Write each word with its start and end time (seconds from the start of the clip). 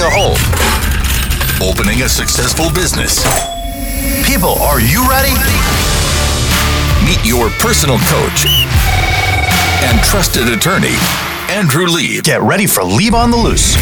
a 0.00 0.08
home, 0.08 0.40
opening 1.60 2.02
a 2.02 2.08
successful 2.08 2.72
business. 2.72 3.20
People, 4.24 4.56
are 4.62 4.80
you 4.80 5.04
ready? 5.08 5.34
Meet 7.04 7.24
your 7.24 7.50
personal 7.60 7.98
coach 8.08 8.46
and 9.84 10.00
trusted 10.02 10.48
attorney, 10.48 10.94
Andrew 11.50 11.86
Lieb. 11.86 12.24
Get 12.24 12.40
ready 12.40 12.66
for 12.66 12.82
Lieb 12.82 13.14
on 13.14 13.30
the 13.30 13.36
Loose. 13.36 13.74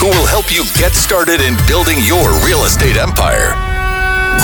who 0.00 0.06
will 0.06 0.26
help 0.26 0.52
you 0.52 0.64
get 0.74 0.94
started 0.94 1.40
in 1.40 1.56
building 1.66 1.98
your 2.02 2.30
real 2.46 2.64
estate 2.64 2.96
empire. 2.96 3.67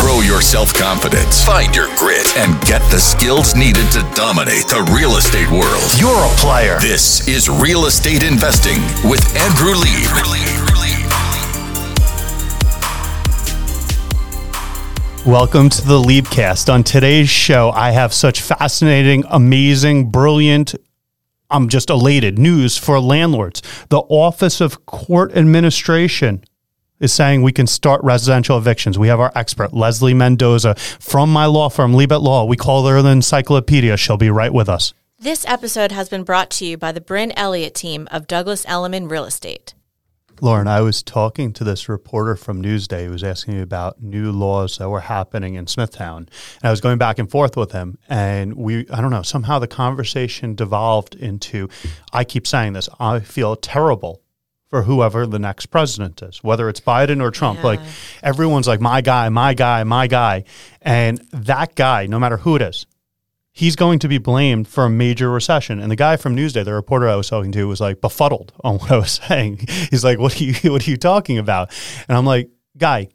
Grow 0.00 0.20
your 0.20 0.40
self 0.40 0.72
confidence, 0.72 1.44
find 1.44 1.74
your 1.74 1.88
grit, 1.96 2.36
and 2.36 2.60
get 2.66 2.80
the 2.90 2.98
skills 2.98 3.54
needed 3.54 3.90
to 3.92 4.00
dominate 4.14 4.66
the 4.68 4.82
real 4.94 5.16
estate 5.16 5.50
world. 5.50 5.82
You're 5.98 6.16
a 6.16 6.34
player. 6.36 6.78
This 6.80 7.26
is 7.28 7.48
Real 7.48 7.86
Estate 7.86 8.22
Investing 8.22 8.80
with 9.08 9.20
Andrew 9.36 9.74
Lieb. 9.74 10.10
Welcome 15.26 15.70
to 15.70 15.86
the 15.86 15.98
Leapcast. 15.98 16.68
On 16.68 16.82
today's 16.82 17.30
show, 17.30 17.70
I 17.70 17.92
have 17.92 18.12
such 18.12 18.42
fascinating, 18.42 19.24
amazing, 19.30 20.10
brilliant, 20.10 20.74
I'm 21.50 21.68
just 21.68 21.88
elated 21.88 22.38
news 22.38 22.76
for 22.76 22.98
landlords. 22.98 23.62
The 23.88 24.00
Office 24.00 24.60
of 24.60 24.86
Court 24.86 25.36
Administration 25.36 26.42
is 27.00 27.12
saying 27.12 27.42
we 27.42 27.52
can 27.52 27.66
start 27.66 28.02
residential 28.04 28.58
evictions. 28.58 28.98
We 28.98 29.08
have 29.08 29.20
our 29.20 29.32
expert, 29.34 29.72
Leslie 29.72 30.14
Mendoza, 30.14 30.74
from 30.74 31.32
my 31.32 31.46
law 31.46 31.68
firm, 31.68 31.94
Lieb 31.94 32.12
at 32.12 32.22
Law. 32.22 32.44
We 32.44 32.56
call 32.56 32.86
her 32.86 33.02
the 33.02 33.08
encyclopedia. 33.08 33.96
She'll 33.96 34.16
be 34.16 34.30
right 34.30 34.52
with 34.52 34.68
us. 34.68 34.94
This 35.18 35.46
episode 35.46 35.92
has 35.92 36.08
been 36.08 36.24
brought 36.24 36.50
to 36.50 36.66
you 36.66 36.76
by 36.76 36.92
the 36.92 37.00
Bryn 37.00 37.32
Elliott 37.36 37.74
team 37.74 38.08
of 38.10 38.26
Douglas 38.26 38.64
Elliman 38.66 39.08
Real 39.08 39.24
Estate. 39.24 39.74
Lauren, 40.40 40.66
I 40.66 40.80
was 40.80 41.02
talking 41.02 41.52
to 41.52 41.64
this 41.64 41.88
reporter 41.88 42.34
from 42.34 42.60
Newsday 42.60 43.06
who 43.06 43.12
was 43.12 43.22
asking 43.22 43.54
me 43.54 43.60
about 43.60 44.02
new 44.02 44.32
laws 44.32 44.78
that 44.78 44.90
were 44.90 45.00
happening 45.00 45.54
in 45.54 45.68
Smithtown. 45.68 46.28
And 46.60 46.64
I 46.64 46.70
was 46.70 46.80
going 46.80 46.98
back 46.98 47.20
and 47.20 47.30
forth 47.30 47.56
with 47.56 47.70
him. 47.70 47.98
And 48.08 48.54
we, 48.54 48.88
I 48.90 49.00
don't 49.00 49.12
know, 49.12 49.22
somehow 49.22 49.60
the 49.60 49.68
conversation 49.68 50.56
devolved 50.56 51.14
into 51.14 51.68
I 52.12 52.24
keep 52.24 52.46
saying 52.46 52.72
this, 52.72 52.88
I 52.98 53.20
feel 53.20 53.54
terrible 53.54 54.23
for 54.74 54.82
whoever 54.82 55.24
the 55.24 55.38
next 55.38 55.66
president 55.66 56.20
is, 56.20 56.42
whether 56.42 56.68
it's 56.68 56.80
Biden 56.80 57.22
or 57.22 57.30
Trump. 57.30 57.60
Yeah. 57.60 57.66
Like 57.66 57.80
everyone's 58.24 58.66
like, 58.66 58.80
my 58.80 59.02
guy, 59.02 59.28
my 59.28 59.54
guy, 59.54 59.84
my 59.84 60.08
guy. 60.08 60.42
And 60.82 61.18
that 61.30 61.76
guy, 61.76 62.06
no 62.08 62.18
matter 62.18 62.38
who 62.38 62.56
it 62.56 62.62
is, 62.62 62.84
he's 63.52 63.76
going 63.76 64.00
to 64.00 64.08
be 64.08 64.18
blamed 64.18 64.66
for 64.66 64.86
a 64.86 64.90
major 64.90 65.30
recession. 65.30 65.78
And 65.78 65.92
the 65.92 65.96
guy 65.96 66.16
from 66.16 66.34
Newsday, 66.34 66.64
the 66.64 66.72
reporter 66.72 67.08
I 67.08 67.14
was 67.14 67.28
talking 67.28 67.52
to, 67.52 67.68
was 67.68 67.80
like 67.80 68.00
befuddled 68.00 68.52
on 68.64 68.78
what 68.78 68.90
I 68.90 68.96
was 68.96 69.12
saying. 69.12 69.64
He's 69.90 70.02
like, 70.02 70.18
"What 70.18 70.40
are 70.40 70.42
you? 70.42 70.54
What 70.72 70.88
are 70.88 70.90
you 70.90 70.96
talking 70.96 71.38
about?" 71.38 71.70
And 72.08 72.18
I'm 72.18 72.26
like, 72.26 72.50
"Guy, 72.76 73.10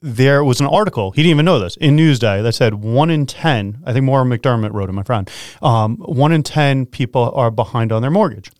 there 0.00 0.42
was 0.42 0.58
an 0.58 0.68
article. 0.68 1.10
He 1.10 1.22
didn't 1.22 1.32
even 1.32 1.44
know 1.44 1.58
this 1.58 1.76
in 1.76 1.98
Newsday 1.98 2.42
that 2.42 2.54
said 2.54 2.72
one 2.76 3.10
in 3.10 3.26
ten. 3.26 3.82
I 3.84 3.92
think 3.92 4.06
Maura 4.06 4.24
McDermott 4.24 4.72
wrote 4.72 4.88
it, 4.88 4.94
my 4.94 5.02
friend. 5.02 5.30
Um, 5.60 5.98
one 5.98 6.32
in 6.32 6.42
ten 6.42 6.86
people 6.86 7.30
are 7.34 7.50
behind 7.50 7.92
on 7.92 8.00
their 8.00 8.10
mortgage." 8.10 8.50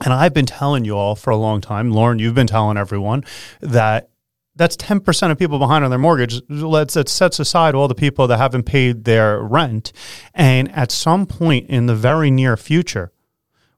And 0.00 0.12
I've 0.12 0.34
been 0.34 0.46
telling 0.46 0.84
you 0.84 0.96
all 0.96 1.14
for 1.14 1.30
a 1.30 1.36
long 1.36 1.60
time, 1.60 1.90
Lauren, 1.90 2.18
you've 2.18 2.34
been 2.34 2.46
telling 2.46 2.76
everyone 2.76 3.24
that 3.60 4.10
that's 4.58 4.76
10% 4.76 5.30
of 5.30 5.38
people 5.38 5.58
behind 5.58 5.84
on 5.84 5.90
their 5.90 5.98
mortgage. 5.98 6.42
Let's 6.48 6.94
that 6.94 7.08
sets 7.08 7.38
aside 7.38 7.74
all 7.74 7.88
the 7.88 7.94
people 7.94 8.26
that 8.26 8.38
haven't 8.38 8.64
paid 8.64 9.04
their 9.04 9.40
rent. 9.40 9.92
And 10.34 10.70
at 10.72 10.90
some 10.90 11.26
point 11.26 11.70
in 11.70 11.86
the 11.86 11.94
very 11.94 12.30
near 12.30 12.56
future, 12.56 13.12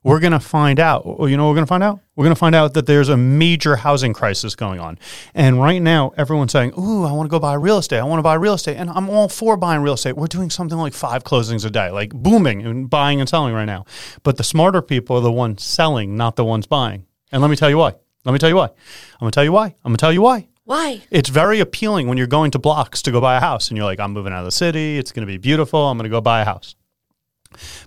we're 0.03 0.19
going 0.19 0.31
to 0.31 0.39
find 0.39 0.79
out. 0.79 1.03
Oh, 1.05 1.27
you 1.27 1.37
know 1.37 1.43
what 1.43 1.49
we're 1.49 1.55
going 1.55 1.65
to 1.65 1.69
find 1.69 1.83
out? 1.83 1.99
We're 2.15 2.25
going 2.25 2.35
to 2.35 2.39
find 2.39 2.55
out 2.55 2.73
that 2.73 2.87
there's 2.87 3.09
a 3.09 3.17
major 3.17 3.75
housing 3.75 4.13
crisis 4.13 4.55
going 4.55 4.79
on. 4.79 4.97
And 5.35 5.61
right 5.61 5.81
now, 5.81 6.11
everyone's 6.17 6.51
saying, 6.51 6.73
Ooh, 6.77 7.05
I 7.05 7.11
want 7.11 7.27
to 7.27 7.31
go 7.31 7.39
buy 7.39 7.53
real 7.53 7.77
estate. 7.77 7.99
I 7.99 8.03
want 8.03 8.19
to 8.19 8.23
buy 8.23 8.33
real 8.33 8.55
estate. 8.55 8.77
And 8.77 8.89
I'm 8.89 9.09
all 9.09 9.29
for 9.29 9.57
buying 9.57 9.81
real 9.81 9.93
estate. 9.93 10.15
We're 10.15 10.27
doing 10.27 10.49
something 10.49 10.77
like 10.77 10.93
five 10.93 11.23
closings 11.23 11.65
a 11.65 11.69
day, 11.69 11.91
like 11.91 12.13
booming 12.13 12.65
and 12.65 12.89
buying 12.89 13.19
and 13.19 13.29
selling 13.29 13.53
right 13.53 13.65
now. 13.65 13.85
But 14.23 14.37
the 14.37 14.43
smarter 14.43 14.81
people 14.81 15.17
are 15.17 15.21
the 15.21 15.31
ones 15.31 15.63
selling, 15.63 16.17
not 16.17 16.35
the 16.35 16.45
ones 16.45 16.65
buying. 16.65 17.05
And 17.31 17.41
let 17.41 17.49
me 17.49 17.55
tell 17.55 17.69
you 17.69 17.77
why. 17.77 17.93
Let 18.25 18.33
me 18.33 18.39
tell 18.39 18.49
you 18.49 18.55
why. 18.55 18.65
I'm 18.65 19.19
going 19.19 19.31
to 19.31 19.35
tell 19.35 19.43
you 19.43 19.51
why. 19.51 19.65
I'm 19.67 19.91
going 19.91 19.97
to 19.97 20.01
tell 20.01 20.13
you 20.13 20.21
why. 20.21 20.47
Why? 20.63 21.01
It's 21.09 21.29
very 21.29 21.59
appealing 21.59 22.07
when 22.07 22.17
you're 22.17 22.27
going 22.27 22.51
to 22.51 22.59
blocks 22.59 23.01
to 23.03 23.11
go 23.11 23.19
buy 23.19 23.37
a 23.37 23.39
house 23.39 23.69
and 23.69 23.77
you're 23.77 23.85
like, 23.85 23.99
I'm 23.99 24.13
moving 24.13 24.31
out 24.33 24.39
of 24.39 24.45
the 24.45 24.51
city. 24.51 24.97
It's 24.97 25.11
going 25.11 25.25
to 25.25 25.31
be 25.31 25.37
beautiful. 25.37 25.79
I'm 25.79 25.97
going 25.97 26.09
to 26.09 26.09
go 26.09 26.21
buy 26.21 26.41
a 26.41 26.45
house. 26.45 26.75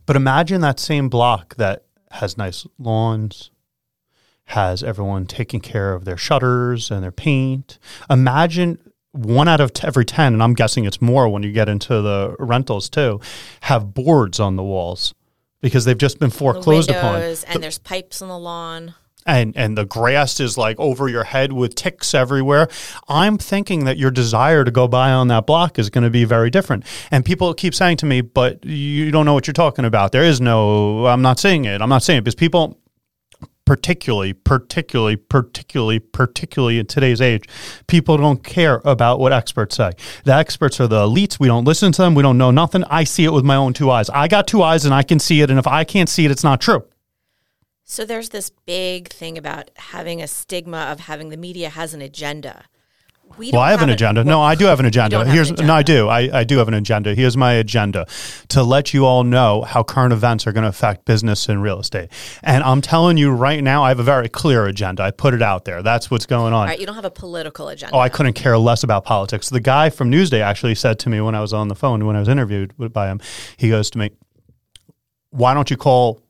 But 0.06 0.16
imagine 0.16 0.60
that 0.60 0.78
same 0.78 1.08
block 1.08 1.54
that 1.56 1.84
has 2.14 2.38
nice 2.38 2.66
lawns, 2.78 3.50
has 4.46 4.82
everyone 4.82 5.26
taking 5.26 5.60
care 5.60 5.94
of 5.94 6.04
their 6.04 6.16
shutters 6.16 6.90
and 6.90 7.02
their 7.02 7.12
paint. 7.12 7.78
Imagine 8.08 8.78
one 9.12 9.48
out 9.48 9.60
of 9.60 9.72
t- 9.72 9.86
every 9.86 10.04
10, 10.04 10.32
and 10.32 10.42
I'm 10.42 10.54
guessing 10.54 10.84
it's 10.84 11.00
more 11.00 11.28
when 11.28 11.42
you 11.42 11.52
get 11.52 11.68
into 11.68 12.02
the 12.02 12.36
rentals 12.38 12.88
too, 12.88 13.20
have 13.62 13.94
boards 13.94 14.40
on 14.40 14.56
the 14.56 14.62
walls 14.62 15.14
because 15.60 15.84
they've 15.84 15.98
just 15.98 16.18
been 16.18 16.30
The 16.30 16.36
foreclosed 16.36 16.90
upon 16.90 17.14
windows, 17.14 17.44
and 17.44 17.62
there's 17.62 17.78
pipes 17.78 18.20
on 18.22 18.28
the 18.28 18.38
lawn. 18.38 18.94
And 19.26 19.56
and 19.56 19.76
the 19.76 19.84
grass 19.84 20.40
is 20.40 20.58
like 20.58 20.78
over 20.78 21.08
your 21.08 21.24
head 21.24 21.52
with 21.52 21.74
ticks 21.74 22.14
everywhere 22.14 22.68
i'm 23.08 23.38
thinking 23.38 23.84
that 23.84 23.96
your 23.96 24.10
desire 24.10 24.64
to 24.64 24.70
go 24.70 24.86
buy 24.86 25.10
on 25.10 25.28
that 25.28 25.46
block 25.46 25.78
is 25.78 25.90
going 25.90 26.04
to 26.04 26.10
be 26.10 26.24
very 26.24 26.50
different. 26.50 26.84
And 27.10 27.24
people 27.24 27.52
keep 27.54 27.74
saying 27.74 27.98
to 27.98 28.06
me 28.06 28.20
but 28.20 28.64
you 28.64 29.10
don't 29.10 29.26
know 29.26 29.34
what 29.34 29.46
you're 29.46 29.54
talking 29.54 29.84
about. 29.84 30.12
There 30.12 30.24
is 30.24 30.40
no 30.40 31.06
i'm 31.06 31.22
not 31.22 31.38
saying 31.38 31.64
it. 31.64 31.80
I'm 31.80 31.88
not 31.88 32.02
saying 32.02 32.18
it. 32.18 32.22
Because 32.22 32.34
people 32.34 32.78
particularly 33.66 34.34
particularly 34.34 35.16
particularly 35.16 35.98
particularly 35.98 36.78
in 36.78 36.84
today's 36.84 37.22
age 37.22 37.48
people 37.86 38.18
don't 38.18 38.44
care 38.44 38.82
about 38.84 39.18
what 39.18 39.32
experts 39.32 39.76
say. 39.76 39.92
The 40.24 40.34
experts 40.34 40.80
are 40.80 40.86
the 40.86 41.06
elites. 41.06 41.40
We 41.40 41.48
don't 41.48 41.64
listen 41.64 41.90
to 41.92 42.02
them. 42.02 42.14
We 42.14 42.22
don't 42.22 42.36
know 42.36 42.50
nothing. 42.50 42.84
I 42.84 43.04
see 43.04 43.24
it 43.24 43.32
with 43.32 43.44
my 43.44 43.56
own 43.56 43.72
two 43.72 43.90
eyes. 43.90 44.10
I 44.10 44.28
got 44.28 44.46
two 44.46 44.62
eyes 44.62 44.84
and 44.84 44.94
i 44.94 45.02
can 45.02 45.18
see 45.18 45.40
it 45.40 45.50
and 45.50 45.58
if 45.58 45.66
i 45.66 45.84
can't 45.84 46.08
see 46.08 46.24
it 46.24 46.30
it's 46.30 46.44
not 46.44 46.60
true 46.60 46.84
So 47.84 48.04
there's 48.06 48.30
this 48.30 48.50
big 48.50 49.08
thing 49.08 49.36
about 49.36 49.70
having 49.76 50.22
a 50.22 50.26
stigma 50.26 50.88
of 50.90 51.00
having 51.00 51.28
the 51.28 51.36
media 51.36 51.68
has 51.68 51.92
an 51.92 52.00
agenda. 52.00 52.64
We 53.36 53.50
Well, 53.50 53.62
I 53.62 53.72
have 53.72 53.82
an 53.82 53.90
agenda. 53.90 54.22
no, 54.22 54.40
I 54.40 54.54
do 54.54 54.66
have 54.66 54.80
an 54.80 54.86
agenda. 54.86 55.24
Here's 55.24 55.50
an 55.50 55.66
no, 55.66 55.74
I 55.74 55.82
do. 55.82 56.08
I, 56.08 56.40
I 56.40 56.44
do 56.44 56.58
have 56.58 56.68
an 56.68 56.74
agenda. 56.74 57.14
Here's 57.14 57.36
my 57.36 57.54
agenda 57.54 58.06
to 58.48 58.62
let 58.62 58.94
you 58.94 59.06
all 59.06 59.24
know 59.24 59.62
how 59.62 59.82
current 59.82 60.12
events 60.12 60.46
are 60.46 60.52
going 60.52 60.62
to 60.62 60.68
affect 60.68 61.04
business 61.04 61.48
and 61.48 61.62
real 61.62 61.80
estate. 61.80 62.10
And 62.42 62.62
I'm 62.62 62.80
telling 62.80 63.16
you 63.16 63.30
right 63.30 63.62
now, 63.62 63.82
I 63.82 63.88
have 63.88 63.98
a 63.98 64.04
very 64.04 64.28
clear 64.28 64.66
agenda. 64.66 65.02
I 65.02 65.10
put 65.10 65.34
it 65.34 65.42
out 65.42 65.64
there. 65.64 65.82
That's 65.82 66.10
what's 66.10 66.26
going 66.26 66.52
on. 66.52 66.60
All 66.60 66.66
right, 66.66 66.78
you 66.78 66.86
don't 66.86 66.94
have 66.94 67.04
a 67.04 67.10
political 67.10 67.68
agenda. 67.68 67.96
Oh, 67.96 67.98
I 67.98 68.08
couldn't 68.08 68.34
care 68.34 68.56
less 68.56 68.82
about 68.82 69.04
politics. 69.04 69.48
The 69.48 69.60
guy 69.60 69.90
from 69.90 70.10
Newsday 70.10 70.40
actually 70.40 70.74
said 70.74 70.98
to 71.00 71.08
me 71.08 71.20
when 71.20 71.34
I 71.34 71.40
was 71.40 71.52
on 71.52 71.68
the 71.68 71.74
phone, 71.74 72.06
when 72.06 72.16
I 72.16 72.20
was 72.20 72.28
interviewed 72.28 72.74
by 72.92 73.08
him, 73.08 73.20
he 73.56 73.68
goes 73.68 73.90
to 73.90 73.98
me, 73.98 74.10
Why 75.30 75.54
don't 75.54 75.70
you 75.70 75.76
call 75.76 76.20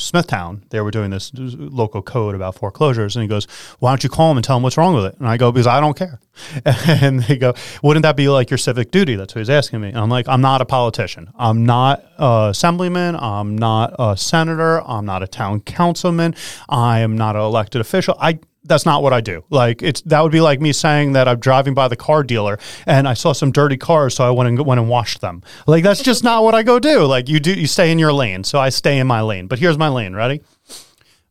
Smithtown? 0.00 0.64
They 0.70 0.80
were 0.80 0.90
doing 0.90 1.10
this 1.10 1.30
local 1.34 2.02
code 2.02 2.34
about 2.34 2.54
foreclosures. 2.54 3.16
And 3.16 3.22
he 3.22 3.28
goes, 3.28 3.46
Why 3.78 3.90
don't 3.90 4.02
you 4.02 4.10
call 4.10 4.28
them 4.28 4.38
and 4.38 4.44
tell 4.44 4.56
them 4.56 4.62
what's 4.62 4.76
wrong 4.76 4.94
with 4.94 5.04
it? 5.06 5.16
And 5.18 5.28
I 5.28 5.36
go, 5.36 5.52
Because 5.52 5.66
I 5.66 5.80
don't 5.80 5.96
care. 5.96 6.20
And 6.64 7.22
they 7.24 7.36
go, 7.36 7.54
Wouldn't 7.82 8.02
that 8.02 8.16
be 8.16 8.28
like 8.28 8.50
your 8.50 8.58
civic 8.58 8.90
duty? 8.90 9.14
That's 9.14 9.34
what 9.34 9.40
he's 9.40 9.50
asking 9.50 9.80
me. 9.80 9.88
And 9.88 9.98
I'm 9.98 10.08
like, 10.08 10.28
I'm 10.28 10.40
not 10.40 10.60
a 10.60 10.64
politician. 10.64 11.30
I'm 11.36 11.64
not 11.64 12.04
a 12.18 12.48
assemblyman. 12.50 13.16
I'm 13.16 13.56
not 13.56 13.94
a 13.98 14.16
senator. 14.16 14.82
I'm 14.82 15.06
not 15.06 15.22
a 15.22 15.26
town 15.26 15.60
councilman. 15.60 16.34
I 16.68 17.00
am 17.00 17.16
not 17.16 17.36
an 17.36 17.42
elected 17.42 17.80
official. 17.80 18.16
I 18.20 18.40
that's 18.64 18.84
not 18.84 19.02
what 19.02 19.12
I 19.12 19.20
do. 19.20 19.44
Like 19.50 19.82
it's 19.82 20.02
that 20.02 20.22
would 20.22 20.32
be 20.32 20.40
like 20.40 20.60
me 20.60 20.72
saying 20.72 21.12
that 21.12 21.28
I'm 21.28 21.40
driving 21.40 21.74
by 21.74 21.88
the 21.88 21.96
car 21.96 22.22
dealer 22.22 22.58
and 22.86 23.08
I 23.08 23.14
saw 23.14 23.32
some 23.32 23.52
dirty 23.52 23.76
cars, 23.76 24.14
so 24.14 24.24
I 24.24 24.30
went 24.30 24.48
and 24.48 24.66
went 24.66 24.80
and 24.80 24.88
washed 24.88 25.20
them. 25.20 25.42
Like 25.66 25.82
that's 25.82 26.02
just 26.02 26.24
not 26.24 26.44
what 26.44 26.54
I 26.54 26.62
go 26.62 26.78
do. 26.78 27.04
Like 27.04 27.28
you 27.28 27.40
do, 27.40 27.54
you 27.54 27.66
stay 27.66 27.90
in 27.90 27.98
your 27.98 28.12
lane, 28.12 28.44
so 28.44 28.58
I 28.58 28.68
stay 28.68 28.98
in 28.98 29.06
my 29.06 29.22
lane. 29.22 29.46
But 29.46 29.58
here's 29.58 29.78
my 29.78 29.88
lane. 29.88 30.14
Ready? 30.14 30.42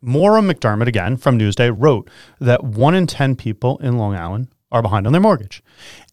Maura 0.01 0.41
McDermott 0.41 0.87
again 0.87 1.17
from 1.17 1.37
Newsday 1.37 1.73
wrote 1.75 2.09
that 2.39 2.63
one 2.63 2.95
in 2.95 3.05
ten 3.05 3.35
people 3.35 3.77
in 3.79 3.97
Long 3.97 4.15
Island 4.15 4.47
are 4.71 4.81
behind 4.81 5.05
on 5.05 5.13
their 5.13 5.21
mortgage, 5.21 5.61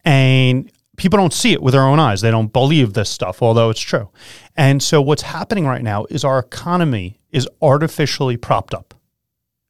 and 0.04 0.70
people 0.96 1.18
don't 1.18 1.32
see 1.32 1.52
it 1.52 1.62
with 1.62 1.72
their 1.72 1.82
own 1.82 2.00
eyes. 2.00 2.20
They 2.20 2.30
don't 2.30 2.52
believe 2.52 2.94
this 2.94 3.08
stuff, 3.08 3.42
although 3.42 3.70
it's 3.70 3.80
true. 3.80 4.10
And 4.56 4.82
so 4.82 5.00
what's 5.00 5.22
happening 5.22 5.66
right 5.66 5.82
now 5.82 6.06
is 6.10 6.24
our 6.24 6.38
economy 6.38 7.20
is 7.30 7.48
artificially 7.62 8.36
propped 8.36 8.74
up. 8.74 8.94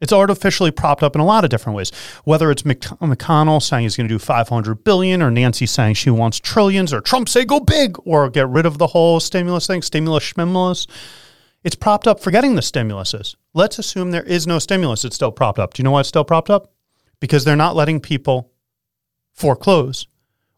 It's 0.01 0.13
artificially 0.13 0.71
propped 0.71 1.03
up 1.03 1.15
in 1.15 1.21
a 1.21 1.25
lot 1.25 1.45
of 1.45 1.51
different 1.51 1.77
ways. 1.77 1.91
Whether 2.25 2.51
it's 2.51 2.65
Mc- 2.65 2.81
McConnell 2.81 3.63
saying 3.63 3.85
he's 3.85 3.97
going 3.97 4.09
to 4.09 4.15
do 4.15 4.19
500 4.19 4.85
billion, 4.85 5.23
or 5.23 5.31
Nancy 5.31 5.67
saying 5.67 5.95
she 5.95 6.11
wants 6.11 6.39
trillions, 6.39 6.93
or 6.93 7.01
Trump 7.01 7.29
say 7.29 7.45
go 7.45 7.61
big, 7.61 7.97
or 8.05 8.29
get 8.29 8.49
rid 8.49 8.67
of 8.67 8.79
the 8.79 8.89
whole 8.89 9.21
stimulus 9.21 9.67
thing, 9.67 9.83
stimulus 9.83 10.25
schmimulus. 10.25 10.87
It's 11.65 11.75
propped 11.77 12.07
up. 12.07 12.21
Forgetting 12.21 12.55
the 12.55 12.63
stimulus 12.63 13.15
is. 13.15 13.37
Let's 13.55 13.79
assume 13.79 14.11
there 14.11 14.23
is 14.23 14.47
no 14.47 14.59
stimulus. 14.59 15.05
It's 15.05 15.17
still 15.17 15.33
propped 15.33 15.59
up. 15.59 15.75
Do 15.75 15.81
you 15.81 15.85
know 15.85 15.93
why 15.93 16.01
it's 16.01 16.09
still 16.09 16.25
propped 16.25 16.51
up? 16.51 16.73
Because 17.19 17.45
they're 17.45 17.57
not 17.57 17.75
letting 17.75 17.99
people 18.01 18.53
foreclose 19.33 20.07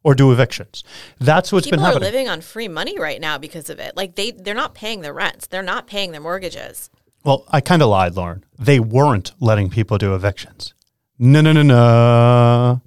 or 0.02 0.14
do 0.14 0.32
evictions. 0.32 0.84
That's 1.18 1.52
what's 1.52 1.66
People 1.66 1.78
been 1.78 1.84
happening. 1.84 2.00
People 2.00 2.08
are 2.08 2.12
living 2.12 2.28
on 2.28 2.40
free 2.40 2.68
money 2.68 2.98
right 2.98 3.20
now 3.20 3.38
because 3.38 3.70
of 3.70 3.78
it. 3.78 3.96
Like 3.96 4.16
they 4.16 4.32
they're 4.32 4.54
not 4.54 4.74
paying 4.74 5.00
their 5.00 5.14
rents. 5.14 5.46
They're 5.46 5.62
not 5.62 5.86
paying 5.86 6.12
their 6.12 6.20
mortgages. 6.20 6.90
Well, 7.24 7.44
I 7.48 7.60
kind 7.60 7.82
of 7.82 7.88
lied, 7.88 8.14
Lauren. 8.14 8.44
They 8.58 8.80
weren't 8.80 9.32
letting 9.40 9.70
people 9.70 9.98
do 9.98 10.14
evictions. 10.14 10.74
No, 11.18 11.40
no, 11.40 11.52
no, 11.52 11.62
no. 11.62 12.80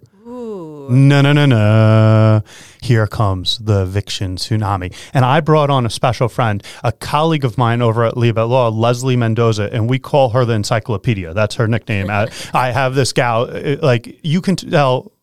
No, 0.90 1.22
no, 1.22 1.32
no, 1.32 1.46
no. 1.46 2.44
Here 2.82 3.08
comes 3.08 3.60
the 3.60 3.84
eviction 3.84 4.36
tsunami. 4.36 4.94
And 5.14 5.24
I 5.24 5.40
brought 5.40 5.70
on 5.70 5.86
a 5.86 5.90
special 5.90 6.28
friend, 6.28 6.62
a 6.84 6.92
colleague 6.92 7.46
of 7.46 7.58
mine 7.58 7.82
over 7.82 8.04
at 8.04 8.18
Lieb 8.18 8.38
at 8.38 8.44
Law, 8.44 8.68
Leslie 8.70 9.16
Mendoza, 9.16 9.70
and 9.72 9.90
we 9.90 10.00
call 10.00 10.30
her 10.30 10.44
the 10.44 10.54
encyclopedia. 10.54 11.34
That's 11.34 11.56
her 11.56 11.68
nickname. 11.68 12.10
I, 12.10 12.30
I 12.54 12.72
have 12.72 12.96
this 12.96 13.14
gal, 13.14 13.44
uh, 13.44 13.78
like, 13.82 14.20
you 14.24 14.42
can 14.42 14.58
tell 14.58 15.14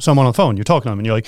someone 0.00 0.26
on 0.26 0.32
the 0.32 0.36
phone, 0.36 0.56
you're 0.56 0.64
talking 0.64 0.84
to 0.84 0.90
them, 0.90 1.00
and 1.00 1.06
you're 1.06 1.16
like, 1.16 1.26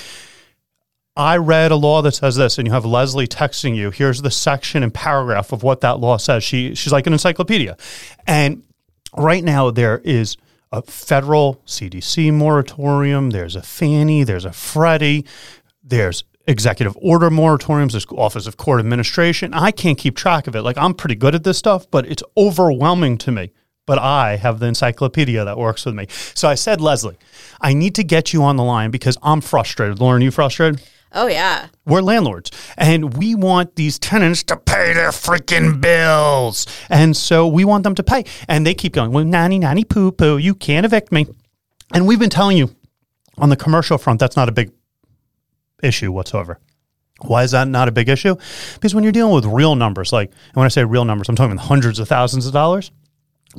I 1.15 1.37
read 1.37 1.71
a 1.71 1.75
law 1.75 2.01
that 2.03 2.13
says 2.13 2.37
this, 2.37 2.57
and 2.57 2.65
you 2.65 2.73
have 2.73 2.85
Leslie 2.85 3.27
texting 3.27 3.75
you. 3.75 3.91
Here's 3.91 4.21
the 4.21 4.31
section 4.31 4.81
and 4.81 4.93
paragraph 4.93 5.51
of 5.51 5.61
what 5.61 5.81
that 5.81 5.99
law 5.99 6.17
says. 6.17 6.43
She 6.43 6.73
she's 6.75 6.93
like 6.93 7.05
an 7.05 7.13
encyclopedia, 7.13 7.77
and 8.25 8.63
right 9.17 9.43
now 9.43 9.71
there 9.71 9.99
is 10.05 10.37
a 10.71 10.81
federal 10.81 11.61
CDC 11.65 12.33
moratorium. 12.33 13.31
There's 13.31 13.57
a 13.57 13.61
Fannie. 13.61 14.23
There's 14.23 14.45
a 14.45 14.53
Freddie. 14.53 15.25
There's 15.83 16.23
executive 16.47 16.97
order 17.01 17.29
moratoriums. 17.29 17.91
There's 17.91 18.05
Office 18.11 18.47
of 18.47 18.55
Court 18.55 18.79
Administration. 18.79 19.53
I 19.53 19.71
can't 19.71 19.97
keep 19.97 20.15
track 20.15 20.47
of 20.47 20.55
it. 20.55 20.61
Like 20.61 20.77
I'm 20.77 20.93
pretty 20.93 21.15
good 21.15 21.35
at 21.35 21.43
this 21.43 21.57
stuff, 21.57 21.91
but 21.91 22.05
it's 22.05 22.23
overwhelming 22.37 23.17
to 23.19 23.31
me. 23.31 23.51
But 23.85 23.99
I 23.99 24.37
have 24.37 24.59
the 24.59 24.67
encyclopedia 24.67 25.43
that 25.43 25.57
works 25.57 25.85
with 25.85 25.95
me. 25.95 26.07
So 26.09 26.47
I 26.47 26.55
said, 26.55 26.79
Leslie, 26.79 27.17
I 27.59 27.73
need 27.73 27.95
to 27.95 28.03
get 28.03 28.31
you 28.31 28.43
on 28.43 28.55
the 28.55 28.63
line 28.63 28.91
because 28.91 29.17
I'm 29.21 29.41
frustrated. 29.41 29.99
Lauren, 29.99 30.21
you 30.21 30.31
frustrated? 30.31 30.81
Oh 31.13 31.27
yeah. 31.27 31.67
We're 31.85 32.01
landlords 32.01 32.51
and 32.77 33.17
we 33.17 33.35
want 33.35 33.75
these 33.75 33.99
tenants 33.99 34.43
to 34.43 34.57
pay 34.57 34.93
their 34.93 35.09
freaking 35.09 35.81
bills. 35.81 36.65
And 36.89 37.15
so 37.17 37.47
we 37.47 37.65
want 37.65 37.83
them 37.83 37.95
to 37.95 38.03
pay. 38.03 38.23
And 38.47 38.65
they 38.65 38.73
keep 38.73 38.93
going, 38.93 39.11
well, 39.11 39.25
nanny, 39.25 39.59
nanny, 39.59 39.83
poo, 39.83 40.11
poo, 40.11 40.37
you 40.37 40.55
can't 40.55 40.85
evict 40.85 41.11
me. 41.11 41.27
And 41.93 42.07
we've 42.07 42.19
been 42.19 42.29
telling 42.29 42.57
you 42.57 42.73
on 43.37 43.49
the 43.49 43.57
commercial 43.57 43.97
front, 43.97 44.19
that's 44.19 44.37
not 44.37 44.47
a 44.47 44.53
big 44.53 44.71
issue 45.83 46.11
whatsoever. 46.11 46.59
Why 47.21 47.43
is 47.43 47.51
that 47.51 47.67
not 47.67 47.87
a 47.87 47.91
big 47.91 48.07
issue? 48.07 48.35
Because 48.75 48.95
when 48.95 49.03
you're 49.03 49.11
dealing 49.11 49.35
with 49.35 49.45
real 49.45 49.75
numbers, 49.75 50.13
like, 50.13 50.29
and 50.29 50.55
when 50.55 50.65
I 50.65 50.69
say 50.69 50.85
real 50.85 51.05
numbers, 51.05 51.29
I'm 51.29 51.35
talking 51.35 51.57
hundreds 51.57 51.99
of 51.99 52.07
thousands 52.07 52.47
of 52.47 52.53
dollars. 52.53 52.91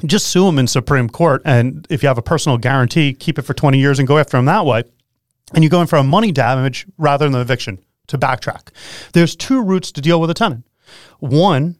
Just 0.06 0.28
sue 0.28 0.46
them 0.46 0.58
in 0.58 0.66
Supreme 0.66 1.08
Court. 1.08 1.42
And 1.44 1.86
if 1.90 2.02
you 2.02 2.08
have 2.08 2.18
a 2.18 2.22
personal 2.22 2.56
guarantee, 2.56 3.12
keep 3.12 3.38
it 3.38 3.42
for 3.42 3.52
20 3.52 3.78
years 3.78 3.98
and 3.98 4.08
go 4.08 4.16
after 4.16 4.38
them 4.38 4.46
that 4.46 4.64
way 4.64 4.84
and 5.54 5.62
you're 5.62 5.70
going 5.70 5.86
for 5.86 5.96
a 5.96 6.02
money 6.02 6.32
damage 6.32 6.86
rather 6.98 7.28
than 7.28 7.40
eviction 7.40 7.78
to 8.08 8.18
backtrack. 8.18 8.68
There's 9.12 9.36
two 9.36 9.62
routes 9.62 9.92
to 9.92 10.00
deal 10.00 10.20
with 10.20 10.30
a 10.30 10.34
tenant. 10.34 10.66
One 11.18 11.76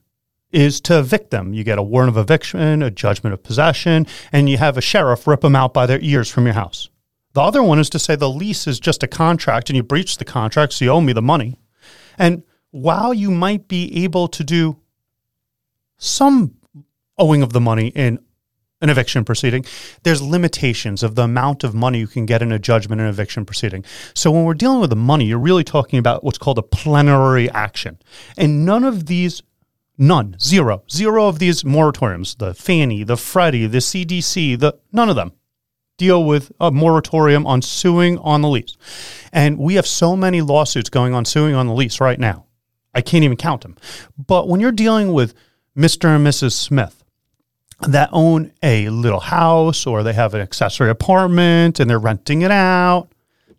is 0.50 0.80
to 0.82 0.98
evict 0.98 1.30
them. 1.30 1.54
You 1.54 1.64
get 1.64 1.78
a 1.78 1.82
warrant 1.82 2.10
of 2.10 2.16
eviction, 2.18 2.82
a 2.82 2.90
judgment 2.90 3.34
of 3.34 3.42
possession, 3.42 4.06
and 4.32 4.48
you 4.48 4.58
have 4.58 4.76
a 4.76 4.82
sheriff 4.82 5.26
rip 5.26 5.40
them 5.40 5.56
out 5.56 5.72
by 5.72 5.86
their 5.86 6.00
ears 6.00 6.30
from 6.30 6.44
your 6.44 6.54
house. 6.54 6.90
The 7.32 7.40
other 7.40 7.62
one 7.62 7.78
is 7.78 7.88
to 7.90 7.98
say 7.98 8.14
the 8.14 8.28
lease 8.28 8.66
is 8.66 8.78
just 8.78 9.02
a 9.02 9.08
contract 9.08 9.70
and 9.70 9.76
you 9.76 9.82
breached 9.82 10.18
the 10.18 10.24
contract, 10.24 10.74
so 10.74 10.84
you 10.84 10.90
owe 10.90 11.00
me 11.00 11.14
the 11.14 11.22
money. 11.22 11.58
And 12.18 12.42
while 12.70 13.14
you 13.14 13.30
might 13.30 13.68
be 13.68 14.04
able 14.04 14.28
to 14.28 14.44
do 14.44 14.76
some 15.96 16.56
owing 17.18 17.42
of 17.42 17.52
the 17.52 17.60
money 17.60 17.88
in 17.88 18.18
an 18.82 18.90
eviction 18.90 19.24
proceeding, 19.24 19.64
there's 20.02 20.20
limitations 20.20 21.02
of 21.02 21.14
the 21.14 21.22
amount 21.22 21.64
of 21.64 21.74
money 21.74 22.00
you 22.00 22.06
can 22.06 22.26
get 22.26 22.42
in 22.42 22.52
a 22.52 22.58
judgment 22.58 23.00
in 23.00 23.06
an 23.06 23.10
eviction 23.10 23.46
proceeding. 23.46 23.84
So 24.14 24.30
when 24.30 24.44
we're 24.44 24.54
dealing 24.54 24.80
with 24.80 24.90
the 24.90 24.96
money, 24.96 25.24
you're 25.24 25.38
really 25.38 25.64
talking 25.64 25.98
about 25.98 26.22
what's 26.22 26.38
called 26.38 26.58
a 26.58 26.62
plenary 26.62 27.50
action. 27.50 27.98
And 28.36 28.66
none 28.66 28.84
of 28.84 29.06
these 29.06 29.42
None, 29.98 30.36
zero, 30.40 30.82
zero 30.90 31.28
of 31.28 31.38
these 31.38 31.64
moratoriums, 31.64 32.38
the 32.38 32.54
Fannie, 32.54 33.04
the 33.04 33.16
Freddie, 33.16 33.66
the 33.66 33.78
CDC, 33.78 34.58
the 34.58 34.78
none 34.90 35.10
of 35.10 35.16
them 35.16 35.32
deal 35.98 36.24
with 36.24 36.50
a 36.58 36.72
moratorium 36.72 37.46
on 37.46 37.62
suing 37.62 38.18
on 38.18 38.40
the 38.40 38.48
lease. 38.48 38.76
And 39.32 39.58
we 39.58 39.74
have 39.74 39.86
so 39.86 40.16
many 40.16 40.40
lawsuits 40.40 40.88
going 40.88 41.14
on 41.14 41.24
suing 41.24 41.54
on 41.54 41.68
the 41.68 41.74
lease 41.74 42.00
right 42.00 42.18
now. 42.18 42.46
I 42.94 43.00
can't 43.02 43.22
even 43.22 43.36
count 43.36 43.62
them. 43.62 43.76
But 44.18 44.48
when 44.48 44.60
you're 44.60 44.72
dealing 44.72 45.12
with 45.12 45.34
Mr. 45.76 46.16
and 46.16 46.26
Mrs. 46.26 46.52
Smith, 46.52 47.01
that 47.88 48.10
own 48.12 48.52
a 48.62 48.88
little 48.88 49.20
house 49.20 49.86
or 49.86 50.02
they 50.02 50.12
have 50.12 50.34
an 50.34 50.40
accessory 50.40 50.90
apartment 50.90 51.80
and 51.80 51.88
they're 51.88 51.98
renting 51.98 52.42
it 52.42 52.50
out. 52.50 53.08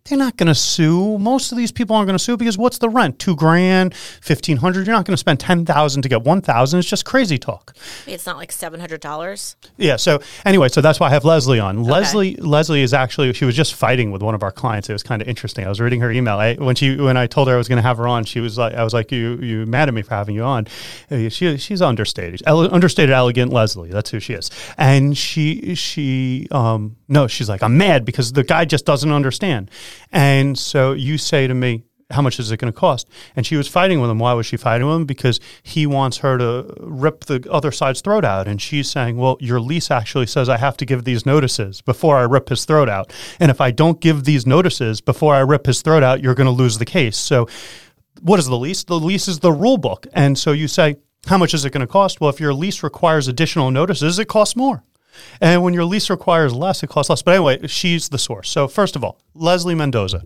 They're 0.06 0.18
not 0.18 0.36
going 0.36 0.48
to 0.48 0.54
sue. 0.54 1.16
Most 1.18 1.50
of 1.50 1.56
these 1.56 1.72
people 1.72 1.96
aren't 1.96 2.06
going 2.06 2.18
to 2.18 2.22
sue 2.22 2.36
because 2.36 2.58
what's 2.58 2.76
the 2.76 2.90
rent? 2.90 3.18
Two 3.18 3.34
grand, 3.34 3.94
fifteen 3.94 4.58
hundred. 4.58 4.86
You're 4.86 4.94
not 4.94 5.06
going 5.06 5.14
to 5.14 5.18
spend 5.18 5.40
ten 5.40 5.64
thousand 5.64 6.02
to 6.02 6.10
get 6.10 6.22
one 6.24 6.42
thousand. 6.42 6.80
It's 6.80 6.88
just 6.90 7.06
crazy 7.06 7.38
talk. 7.38 7.74
It's 8.06 8.26
not 8.26 8.36
like 8.36 8.52
seven 8.52 8.80
hundred 8.80 9.00
dollars. 9.00 9.56
Yeah. 9.78 9.96
So 9.96 10.20
anyway, 10.44 10.68
so 10.68 10.82
that's 10.82 11.00
why 11.00 11.06
I 11.06 11.10
have 11.12 11.24
Leslie 11.24 11.58
on. 11.58 11.84
Leslie, 11.84 12.36
Leslie 12.36 12.82
is 12.82 12.92
actually 12.92 13.32
she 13.32 13.46
was 13.46 13.56
just 13.56 13.72
fighting 13.72 14.10
with 14.12 14.20
one 14.20 14.34
of 14.34 14.42
our 14.42 14.52
clients. 14.52 14.90
It 14.90 14.92
was 14.92 15.02
kind 15.02 15.22
of 15.22 15.28
interesting. 15.28 15.64
I 15.64 15.70
was 15.70 15.80
reading 15.80 16.02
her 16.02 16.10
email 16.12 16.36
I, 16.36 16.56
when 16.56 16.74
she 16.76 16.96
when 16.96 17.16
I 17.16 17.26
told 17.26 17.48
her 17.48 17.54
I 17.54 17.56
was 17.56 17.68
going 17.68 17.78
to 17.78 17.82
have 17.82 17.96
her 17.96 18.06
on. 18.06 18.26
She 18.26 18.40
was 18.40 18.58
like, 18.58 18.74
I 18.74 18.84
was 18.84 18.92
like, 18.92 19.10
you 19.10 19.36
you 19.38 19.64
mad 19.64 19.88
at 19.88 19.94
me 19.94 20.02
for 20.02 20.14
having 20.14 20.34
you 20.34 20.42
on? 20.42 20.66
Uh, 21.10 21.30
She 21.30 21.56
she's 21.56 21.80
understated, 21.80 22.42
Ele- 22.44 22.74
understated, 22.74 23.14
elegant 23.14 23.54
Leslie. 23.54 23.88
That's 23.88 24.10
who 24.10 24.20
she 24.20 24.34
is. 24.34 24.50
And 24.76 25.16
she 25.16 25.74
she 25.76 26.46
um 26.50 26.96
no, 27.08 27.26
she's 27.26 27.48
like 27.48 27.62
I'm 27.62 27.78
mad 27.78 28.04
because 28.04 28.34
the 28.34 28.44
guy 28.44 28.66
just 28.66 28.84
doesn't 28.84 29.10
understand. 29.10 29.70
And 30.12 30.58
so 30.58 30.92
you 30.92 31.18
say 31.18 31.46
to 31.46 31.54
me, 31.54 31.84
how 32.10 32.22
much 32.22 32.38
is 32.38 32.50
it 32.52 32.58
going 32.58 32.72
to 32.72 32.78
cost? 32.78 33.08
And 33.34 33.46
she 33.46 33.56
was 33.56 33.66
fighting 33.66 34.00
with 34.00 34.10
him. 34.10 34.18
Why 34.18 34.34
was 34.34 34.46
she 34.46 34.56
fighting 34.56 34.86
with 34.86 34.96
him? 34.96 35.04
Because 35.06 35.40
he 35.62 35.86
wants 35.86 36.18
her 36.18 36.36
to 36.38 36.74
rip 36.78 37.24
the 37.24 37.46
other 37.50 37.72
side's 37.72 38.02
throat 38.02 38.24
out. 38.24 38.46
And 38.46 38.60
she's 38.60 38.90
saying, 38.90 39.16
well, 39.16 39.36
your 39.40 39.58
lease 39.58 39.90
actually 39.90 40.26
says 40.26 40.48
I 40.48 40.58
have 40.58 40.76
to 40.76 40.84
give 40.84 41.04
these 41.04 41.24
notices 41.24 41.80
before 41.80 42.18
I 42.18 42.22
rip 42.22 42.50
his 42.50 42.64
throat 42.66 42.88
out. 42.88 43.12
And 43.40 43.50
if 43.50 43.60
I 43.60 43.70
don't 43.70 44.00
give 44.00 44.24
these 44.24 44.46
notices 44.46 45.00
before 45.00 45.34
I 45.34 45.40
rip 45.40 45.66
his 45.66 45.82
throat 45.82 46.02
out, 46.02 46.22
you're 46.22 46.34
going 46.34 46.46
to 46.46 46.50
lose 46.50 46.78
the 46.78 46.84
case. 46.84 47.16
So 47.16 47.48
what 48.20 48.38
is 48.38 48.46
the 48.46 48.58
lease? 48.58 48.84
The 48.84 49.00
lease 49.00 49.26
is 49.26 49.40
the 49.40 49.52
rule 49.52 49.78
book. 49.78 50.06
And 50.12 50.38
so 50.38 50.52
you 50.52 50.68
say, 50.68 50.96
how 51.26 51.38
much 51.38 51.54
is 51.54 51.64
it 51.64 51.70
going 51.70 51.80
to 51.80 51.86
cost? 51.86 52.20
Well, 52.20 52.30
if 52.30 52.38
your 52.38 52.52
lease 52.52 52.82
requires 52.82 53.28
additional 53.28 53.70
notices, 53.70 54.18
it 54.18 54.28
costs 54.28 54.56
more. 54.56 54.84
And 55.40 55.62
when 55.62 55.74
your 55.74 55.84
lease 55.84 56.10
requires 56.10 56.52
less, 56.54 56.82
it 56.82 56.88
costs 56.88 57.10
less. 57.10 57.22
But 57.22 57.34
anyway, 57.36 57.66
she's 57.66 58.08
the 58.08 58.18
source. 58.18 58.48
So 58.50 58.68
first 58.68 58.96
of 58.96 59.04
all, 59.04 59.18
Leslie 59.34 59.74
Mendoza, 59.74 60.22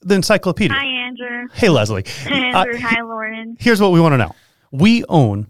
the 0.00 0.14
encyclopedia. 0.14 0.76
Hi, 0.76 0.84
Andrew. 0.84 1.48
Hey, 1.54 1.68
Leslie. 1.68 2.04
Hi, 2.24 2.52
Uh, 2.52 2.64
Hi, 2.78 3.00
Lauren. 3.02 3.56
here's 3.58 3.80
what 3.80 3.92
we 3.92 4.00
want 4.00 4.12
to 4.12 4.18
know. 4.18 4.34
We 4.70 5.04
own, 5.08 5.46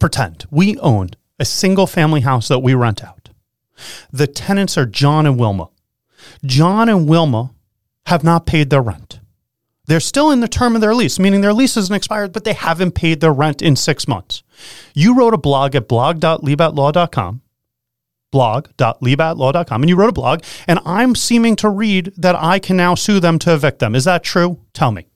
pretend, 0.00 0.46
we 0.50 0.78
own 0.78 1.10
a 1.38 1.44
single 1.44 1.86
family 1.86 2.20
house 2.20 2.48
that 2.48 2.60
we 2.60 2.74
rent 2.74 3.02
out. 3.02 3.30
The 4.12 4.26
tenants 4.26 4.76
are 4.78 4.86
John 4.86 5.26
and 5.26 5.38
Wilma. 5.38 5.68
John 6.44 6.88
and 6.88 7.08
Wilma 7.08 7.52
have 8.06 8.22
not 8.22 8.46
paid 8.46 8.70
their 8.70 8.82
rent. 8.82 9.11
They're 9.86 10.00
still 10.00 10.30
in 10.30 10.40
the 10.40 10.48
term 10.48 10.74
of 10.74 10.80
their 10.80 10.94
lease, 10.94 11.18
meaning 11.18 11.40
their 11.40 11.52
lease 11.52 11.76
isn't 11.76 11.94
expired, 11.94 12.32
but 12.32 12.44
they 12.44 12.52
haven't 12.52 12.92
paid 12.92 13.20
their 13.20 13.32
rent 13.32 13.60
in 13.60 13.74
six 13.74 14.06
months. 14.06 14.42
You 14.94 15.16
wrote 15.16 15.34
a 15.34 15.38
blog 15.38 15.74
at 15.74 15.88
blog.liebatlaw.com, 15.88 17.42
blog.liebatlaw.com, 18.30 19.82
and 19.82 19.90
you 19.90 19.96
wrote 19.96 20.10
a 20.10 20.12
blog, 20.12 20.42
and 20.68 20.78
I'm 20.84 21.14
seeming 21.16 21.56
to 21.56 21.68
read 21.68 22.12
that 22.16 22.36
I 22.36 22.60
can 22.60 22.76
now 22.76 22.94
sue 22.94 23.18
them 23.18 23.38
to 23.40 23.54
evict 23.54 23.80
them. 23.80 23.94
Is 23.94 24.04
that 24.04 24.22
true? 24.22 24.60
Tell 24.72 24.92
me. 24.92 25.08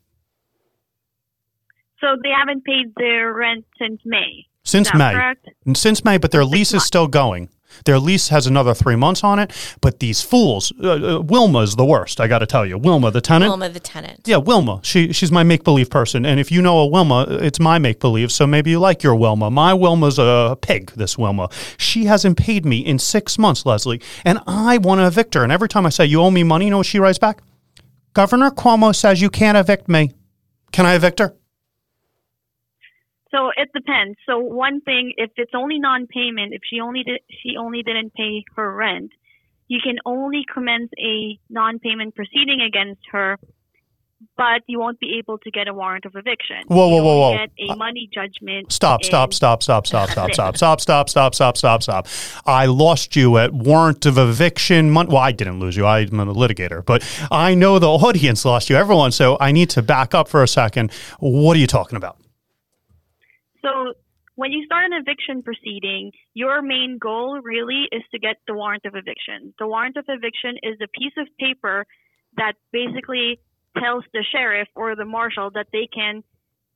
So 2.00 2.08
they 2.22 2.30
haven't 2.30 2.64
paid 2.64 2.92
their 2.96 3.32
rent 3.32 3.64
since 3.78 4.00
May. 4.04 4.46
Since 4.64 4.92
May. 4.94 5.12
correct? 5.14 5.48
Since 5.74 6.04
May, 6.04 6.18
but 6.18 6.32
their 6.32 6.44
lease 6.44 6.74
is 6.74 6.84
still 6.84 7.06
going. 7.06 7.48
Their 7.84 7.98
lease 7.98 8.28
has 8.28 8.46
another 8.46 8.74
three 8.74 8.96
months 8.96 9.22
on 9.22 9.38
it, 9.38 9.52
but 9.80 10.00
these 10.00 10.22
fools, 10.22 10.72
uh, 10.82 10.90
uh, 10.90 11.22
Wilma's 11.22 11.76
the 11.76 11.84
worst, 11.84 12.20
I 12.20 12.26
got 12.26 12.38
to 12.38 12.46
tell 12.46 12.64
you. 12.66 12.78
Wilma, 12.78 13.10
the 13.10 13.20
tenant. 13.20 13.50
Wilma 13.50 13.68
the 13.68 13.80
tenant. 13.80 14.20
Yeah, 14.24 14.38
Wilma. 14.38 14.80
She 14.82 15.12
she's 15.12 15.30
my 15.30 15.42
make 15.42 15.64
believe 15.64 15.90
person, 15.90 16.24
and 16.24 16.40
if 16.40 16.50
you 16.50 16.62
know 16.62 16.78
a 16.78 16.86
Wilma, 16.86 17.26
it's 17.28 17.60
my 17.60 17.78
make 17.78 18.00
believe. 18.00 18.32
So 18.32 18.46
maybe 18.46 18.70
you 18.70 18.78
like 18.78 19.02
your 19.02 19.14
Wilma. 19.14 19.50
My 19.50 19.74
Wilma's 19.74 20.18
a 20.18 20.56
pig. 20.60 20.92
This 20.92 21.18
Wilma. 21.18 21.48
She 21.76 22.04
hasn't 22.04 22.38
paid 22.38 22.64
me 22.64 22.78
in 22.78 22.98
six 22.98 23.38
months, 23.38 23.66
Leslie, 23.66 24.00
and 24.24 24.40
I 24.46 24.78
want 24.78 25.00
to 25.00 25.06
evict 25.06 25.34
her. 25.34 25.42
And 25.42 25.52
every 25.52 25.68
time 25.68 25.86
I 25.86 25.90
say 25.90 26.06
you 26.06 26.22
owe 26.22 26.30
me 26.30 26.42
money, 26.42 26.66
you 26.66 26.70
know 26.70 26.78
what 26.78 26.86
she 26.86 26.98
writes 26.98 27.18
back? 27.18 27.42
Governor 28.14 28.50
Cuomo 28.50 28.94
says 28.94 29.20
you 29.20 29.28
can't 29.28 29.58
evict 29.58 29.88
me. 29.88 30.12
Can 30.72 30.86
I 30.86 30.94
evict 30.94 31.18
her? 31.18 31.34
So 33.30 33.50
it 33.56 33.68
depends. 33.74 34.18
So 34.26 34.38
one 34.38 34.80
thing, 34.82 35.12
if 35.16 35.30
it's 35.36 35.52
only 35.54 35.78
non-payment, 35.78 36.52
if 36.54 36.62
she 36.68 36.80
only 36.80 37.02
did, 37.02 37.20
she 37.42 37.56
only 37.58 37.82
didn't 37.82 38.14
pay 38.14 38.44
her 38.54 38.72
rent, 38.72 39.10
you 39.68 39.80
can 39.82 39.96
only 40.06 40.44
commence 40.52 40.90
a 40.98 41.38
non-payment 41.50 42.14
proceeding 42.14 42.60
against 42.60 43.00
her, 43.10 43.36
but 44.36 44.62
you 44.68 44.78
won't 44.78 45.00
be 45.00 45.18
able 45.18 45.38
to 45.38 45.50
get 45.50 45.66
a 45.66 45.74
warrant 45.74 46.04
of 46.04 46.14
eviction. 46.14 46.56
Whoa, 46.68 46.86
whoa, 46.88 47.02
whoa, 47.02 47.18
whoa. 47.18 47.36
Get 47.36 47.50
a 47.68 47.76
money 47.76 48.08
judgment. 48.14 48.72
Stop, 48.72 49.04
stop, 49.04 49.32
stop, 49.34 49.62
stop, 49.62 49.86
stop, 49.86 50.08
stop, 50.08 50.30
stop, 50.32 50.56
stop, 50.56 50.80
stop, 50.80 51.08
stop, 51.10 51.34
stop, 51.34 51.56
stop, 51.56 51.82
stop. 51.82 52.06
I 52.46 52.66
lost 52.66 53.16
you 53.16 53.38
at 53.38 53.52
warrant 53.52 54.06
of 54.06 54.18
eviction. 54.18 54.90
Mon- 54.90 55.08
well, 55.08 55.18
I 55.18 55.32
didn't 55.32 55.58
lose 55.58 55.76
you. 55.76 55.84
I'm 55.84 56.20
a 56.20 56.26
litigator, 56.26 56.84
but 56.84 57.02
I 57.30 57.54
know 57.56 57.80
the 57.80 57.88
audience 57.88 58.44
lost 58.44 58.70
you, 58.70 58.76
everyone. 58.76 59.10
So 59.10 59.36
I 59.40 59.50
need 59.50 59.68
to 59.70 59.82
back 59.82 60.14
up 60.14 60.28
for 60.28 60.44
a 60.44 60.48
second. 60.48 60.92
What 61.18 61.56
are 61.56 61.60
you 61.60 61.66
talking 61.66 61.96
about? 61.96 62.18
So 63.66 63.94
when 64.36 64.52
you 64.52 64.64
start 64.64 64.84
an 64.84 64.92
eviction 64.92 65.42
proceeding, 65.42 66.12
your 66.34 66.62
main 66.62 66.98
goal 67.00 67.40
really 67.42 67.88
is 67.90 68.02
to 68.12 68.18
get 68.18 68.36
the 68.46 68.54
warrant 68.54 68.84
of 68.84 68.94
eviction. 68.94 69.54
The 69.58 69.66
warrant 69.66 69.96
of 69.96 70.04
eviction 70.08 70.56
is 70.62 70.78
a 70.82 70.88
piece 70.88 71.14
of 71.18 71.26
paper 71.38 71.86
that 72.36 72.52
basically 72.70 73.40
tells 73.78 74.04
the 74.12 74.24
sheriff 74.30 74.68
or 74.74 74.94
the 74.94 75.04
marshal 75.04 75.50
that 75.54 75.68
they 75.72 75.88
can 75.92 76.22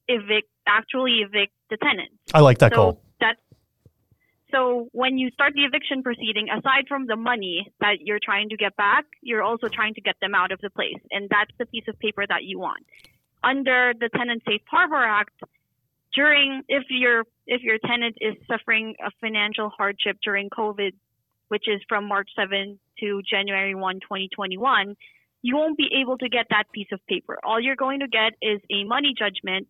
evict, 0.08 0.48
actually 0.66 1.20
evict 1.20 1.52
the 1.68 1.76
tenant. 1.76 2.10
I 2.34 2.40
like 2.40 2.58
that 2.58 2.72
so 2.72 2.76
goal. 2.76 3.02
That's 3.20 3.38
so 4.50 4.88
when 4.90 5.16
you 5.16 5.30
start 5.30 5.52
the 5.54 5.62
eviction 5.62 6.02
proceeding, 6.02 6.48
aside 6.50 6.86
from 6.88 7.06
the 7.06 7.14
money 7.14 7.70
that 7.80 8.00
you're 8.00 8.18
trying 8.20 8.48
to 8.48 8.56
get 8.56 8.74
back, 8.74 9.04
you're 9.22 9.44
also 9.44 9.68
trying 9.68 9.94
to 9.94 10.00
get 10.00 10.16
them 10.20 10.34
out 10.34 10.50
of 10.50 10.60
the 10.60 10.70
place, 10.70 10.98
and 11.12 11.28
that's 11.30 11.52
the 11.58 11.66
piece 11.66 11.84
of 11.86 11.96
paper 12.00 12.26
that 12.26 12.42
you 12.42 12.58
want. 12.58 12.84
Under 13.44 13.92
the 13.98 14.08
Tenant 14.08 14.42
Safe 14.44 14.62
Harbor 14.68 14.96
Act, 14.96 15.40
during 16.14 16.62
if 16.68 16.84
your 16.90 17.24
if 17.46 17.62
your 17.62 17.78
tenant 17.86 18.16
is 18.20 18.34
suffering 18.46 18.94
a 19.04 19.10
financial 19.20 19.70
hardship 19.70 20.18
during 20.22 20.50
COVID, 20.50 20.92
which 21.48 21.64
is 21.66 21.80
from 21.88 22.06
March 22.06 22.30
7 22.36 22.78
to 23.00 23.22
January 23.28 23.74
1, 23.74 23.94
2021, 24.00 24.96
you 25.42 25.56
won't 25.56 25.76
be 25.76 25.88
able 26.00 26.18
to 26.18 26.28
get 26.28 26.46
that 26.50 26.64
piece 26.72 26.88
of 26.92 27.00
paper. 27.06 27.38
All 27.42 27.60
you're 27.60 27.76
going 27.76 28.00
to 28.00 28.08
get 28.08 28.32
is 28.42 28.60
a 28.70 28.84
money 28.84 29.14
judgment, 29.18 29.68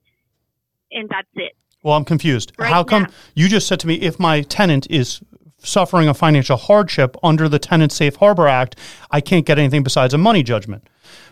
and 0.90 1.08
that's 1.08 1.28
it. 1.34 1.52
Well, 1.82 1.94
I'm 1.94 2.04
confused. 2.04 2.52
Right 2.58 2.70
How 2.70 2.84
come 2.84 3.04
now. 3.04 3.08
you 3.34 3.48
just 3.48 3.66
said 3.66 3.80
to 3.80 3.86
me 3.86 3.94
if 3.94 4.18
my 4.18 4.42
tenant 4.42 4.86
is 4.90 5.22
suffering 5.58 6.08
a 6.08 6.14
financial 6.14 6.56
hardship 6.56 7.16
under 7.22 7.48
the 7.48 7.58
Tenant 7.58 7.92
Safe 7.92 8.16
Harbor 8.16 8.48
Act, 8.48 8.76
I 9.10 9.20
can't 9.20 9.46
get 9.46 9.58
anything 9.58 9.82
besides 9.82 10.14
a 10.14 10.18
money 10.18 10.42
judgment. 10.42 10.88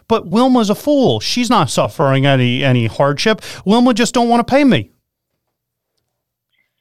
But 0.06 0.28
Wilma's 0.28 0.70
a 0.70 0.74
fool. 0.74 1.20
She's 1.20 1.50
not 1.50 1.70
suffering 1.70 2.26
any 2.26 2.64
any 2.64 2.86
hardship. 2.86 3.42
Wilma 3.64 3.92
just 3.92 4.14
don't 4.14 4.28
want 4.28 4.46
to 4.46 4.50
pay 4.50 4.64
me. 4.64 4.90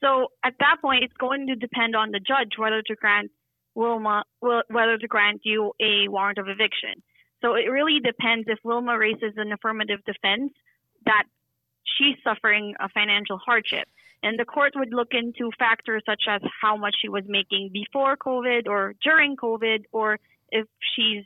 So 0.02 0.28
at 0.44 0.54
that 0.60 0.76
point, 0.80 1.04
it's 1.04 1.16
going 1.18 1.46
to 1.48 1.56
depend 1.56 1.96
on 1.96 2.10
the 2.10 2.20
judge 2.20 2.56
whether 2.56 2.82
to 2.82 2.94
grant 2.94 3.30
Wilma 3.74 4.24
whether 4.40 4.98
to 4.98 5.06
grant 5.06 5.42
you 5.44 5.72
a 5.80 6.08
warrant 6.08 6.38
of 6.38 6.48
eviction. 6.48 7.02
So 7.42 7.54
it 7.54 7.70
really 7.70 8.00
depends 8.00 8.48
if 8.48 8.58
Wilma 8.64 8.98
raises 8.98 9.34
an 9.36 9.52
affirmative 9.52 10.00
defense 10.04 10.52
that 11.06 11.24
she's 11.84 12.16
suffering 12.24 12.74
a 12.80 12.88
financial 12.88 13.38
hardship. 13.38 13.88
And 14.22 14.38
the 14.38 14.44
court 14.44 14.72
would 14.74 14.92
look 14.92 15.12
into 15.12 15.52
factors 15.56 16.02
such 16.04 16.24
as 16.28 16.42
how 16.60 16.76
much 16.76 16.96
she 17.00 17.08
was 17.08 17.22
making 17.28 17.70
before 17.72 18.16
COVID 18.16 18.66
or 18.66 18.94
during 19.02 19.36
COVID, 19.36 19.84
or 19.92 20.18
if 20.50 20.66
she's 20.96 21.24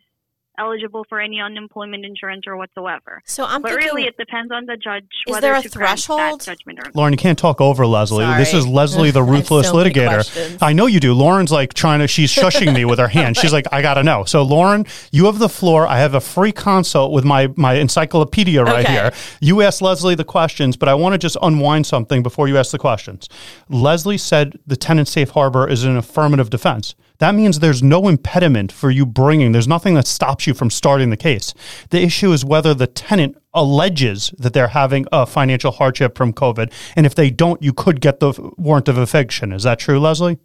eligible 0.58 1.04
for 1.08 1.20
any 1.20 1.40
unemployment 1.40 2.04
insurance 2.04 2.44
or 2.46 2.56
whatsoever. 2.56 3.22
So 3.24 3.44
I'm 3.44 3.62
but 3.62 3.70
thinking, 3.70 3.86
really, 3.88 4.04
it 4.04 4.16
depends 4.16 4.52
on 4.52 4.66
the 4.66 4.76
judge 4.76 5.04
Is 5.26 5.32
whether 5.32 5.48
there 5.48 5.56
a 5.56 5.62
to 5.62 5.68
threshold? 5.68 6.40
judgment 6.42 6.78
or 6.78 6.82
not. 6.84 6.94
Lauren, 6.96 7.12
you 7.12 7.16
can't 7.16 7.38
talk 7.38 7.60
over 7.60 7.86
Leslie. 7.86 8.26
This 8.36 8.52
is 8.54 8.66
Leslie, 8.66 9.10
the 9.10 9.22
ruthless 9.32 9.68
so 9.68 9.74
litigator. 9.74 10.58
I 10.62 10.72
know 10.72 10.86
you 10.86 11.00
do. 11.00 11.14
Lauren's 11.14 11.50
like 11.50 11.74
trying 11.74 12.00
to, 12.00 12.08
she's 12.08 12.30
shushing 12.32 12.74
me 12.74 12.84
with 12.84 12.98
her 12.98 13.08
hand. 13.18 13.36
She's 13.36 13.52
like, 13.52 13.66
I 13.72 13.82
got 13.82 13.94
to 13.94 14.02
know. 14.02 14.24
So, 14.24 14.42
Lauren, 14.42 14.86
you 15.10 15.26
have 15.26 15.38
the 15.38 15.48
floor. 15.48 15.86
I 15.86 15.98
have 15.98 16.14
a 16.14 16.20
free 16.20 16.52
consult 16.52 17.12
with 17.12 17.24
my, 17.24 17.48
my 17.56 17.74
encyclopedia 17.74 18.62
right 18.62 18.84
Okay. 18.84 18.92
here. 18.92 19.12
You 19.40 19.62
ask 19.62 19.80
Leslie 19.80 20.14
the 20.14 20.24
questions, 20.24 20.76
but 20.76 20.88
I 20.88 20.94
want 20.94 21.14
to 21.14 21.18
just 21.18 21.36
unwind 21.42 21.86
something 21.86 22.22
before 22.22 22.48
you 22.48 22.58
ask 22.58 22.72
the 22.72 22.78
questions. 22.78 23.28
Leslie 23.68 24.18
said 24.18 24.58
the 24.66 24.76
tenant 24.76 25.08
safe 25.08 25.30
harbor 25.30 25.68
is 25.68 25.84
an 25.84 25.96
affirmative 25.96 26.50
defense. 26.50 26.94
That 27.18 27.34
means 27.36 27.60
there's 27.60 27.82
no 27.84 28.08
impediment 28.08 28.72
for 28.72 28.90
you 28.90 29.06
bringing, 29.06 29.52
there's 29.52 29.68
nothing 29.68 29.94
that 29.94 30.08
stops 30.08 30.41
you 30.46 30.54
from 30.54 30.70
starting 30.70 31.10
the 31.10 31.16
case. 31.16 31.54
The 31.90 32.02
issue 32.02 32.32
is 32.32 32.44
whether 32.44 32.74
the 32.74 32.86
tenant 32.86 33.36
alleges 33.54 34.32
that 34.38 34.52
they're 34.52 34.68
having 34.68 35.06
a 35.12 35.26
financial 35.26 35.72
hardship 35.72 36.16
from 36.16 36.32
COVID. 36.32 36.72
And 36.96 37.06
if 37.06 37.14
they 37.14 37.30
don't, 37.30 37.62
you 37.62 37.72
could 37.72 38.00
get 38.00 38.20
the 38.20 38.32
warrant 38.56 38.88
of 38.88 38.98
eviction. 38.98 39.52
Is 39.52 39.62
that 39.64 39.78
true, 39.78 40.00
Leslie? 40.00 40.38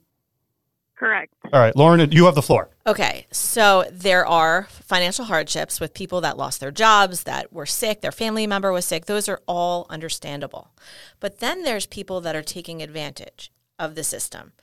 Correct. 0.97 1.31
All 1.53 1.59
right, 1.59 1.75
Lauren, 1.75 2.11
you 2.11 2.25
have 2.25 2.33
the 2.33 2.41
floor. 2.41 2.69
Okay, 2.87 3.27
so 3.31 3.85
there 3.91 4.25
are 4.25 4.63
financial 4.71 5.25
hardships 5.25 5.79
with 5.79 5.93
people 5.93 6.21
that 6.21 6.37
lost 6.37 6.59
their 6.59 6.71
jobs, 6.71 7.23
that 7.23 7.53
were 7.53 7.67
sick, 7.67 8.01
their 8.01 8.11
family 8.11 8.47
member 8.47 8.71
was 8.71 8.85
sick. 8.85 9.05
Those 9.05 9.29
are 9.29 9.41
all 9.47 9.85
understandable. 9.91 10.71
But 11.19 11.39
then 11.39 11.63
there's 11.63 11.85
people 11.85 12.19
that 12.21 12.35
are 12.35 12.41
taking 12.41 12.81
advantage 12.81 13.51
of 13.77 13.93
the 13.93 14.03
system. 14.03 14.53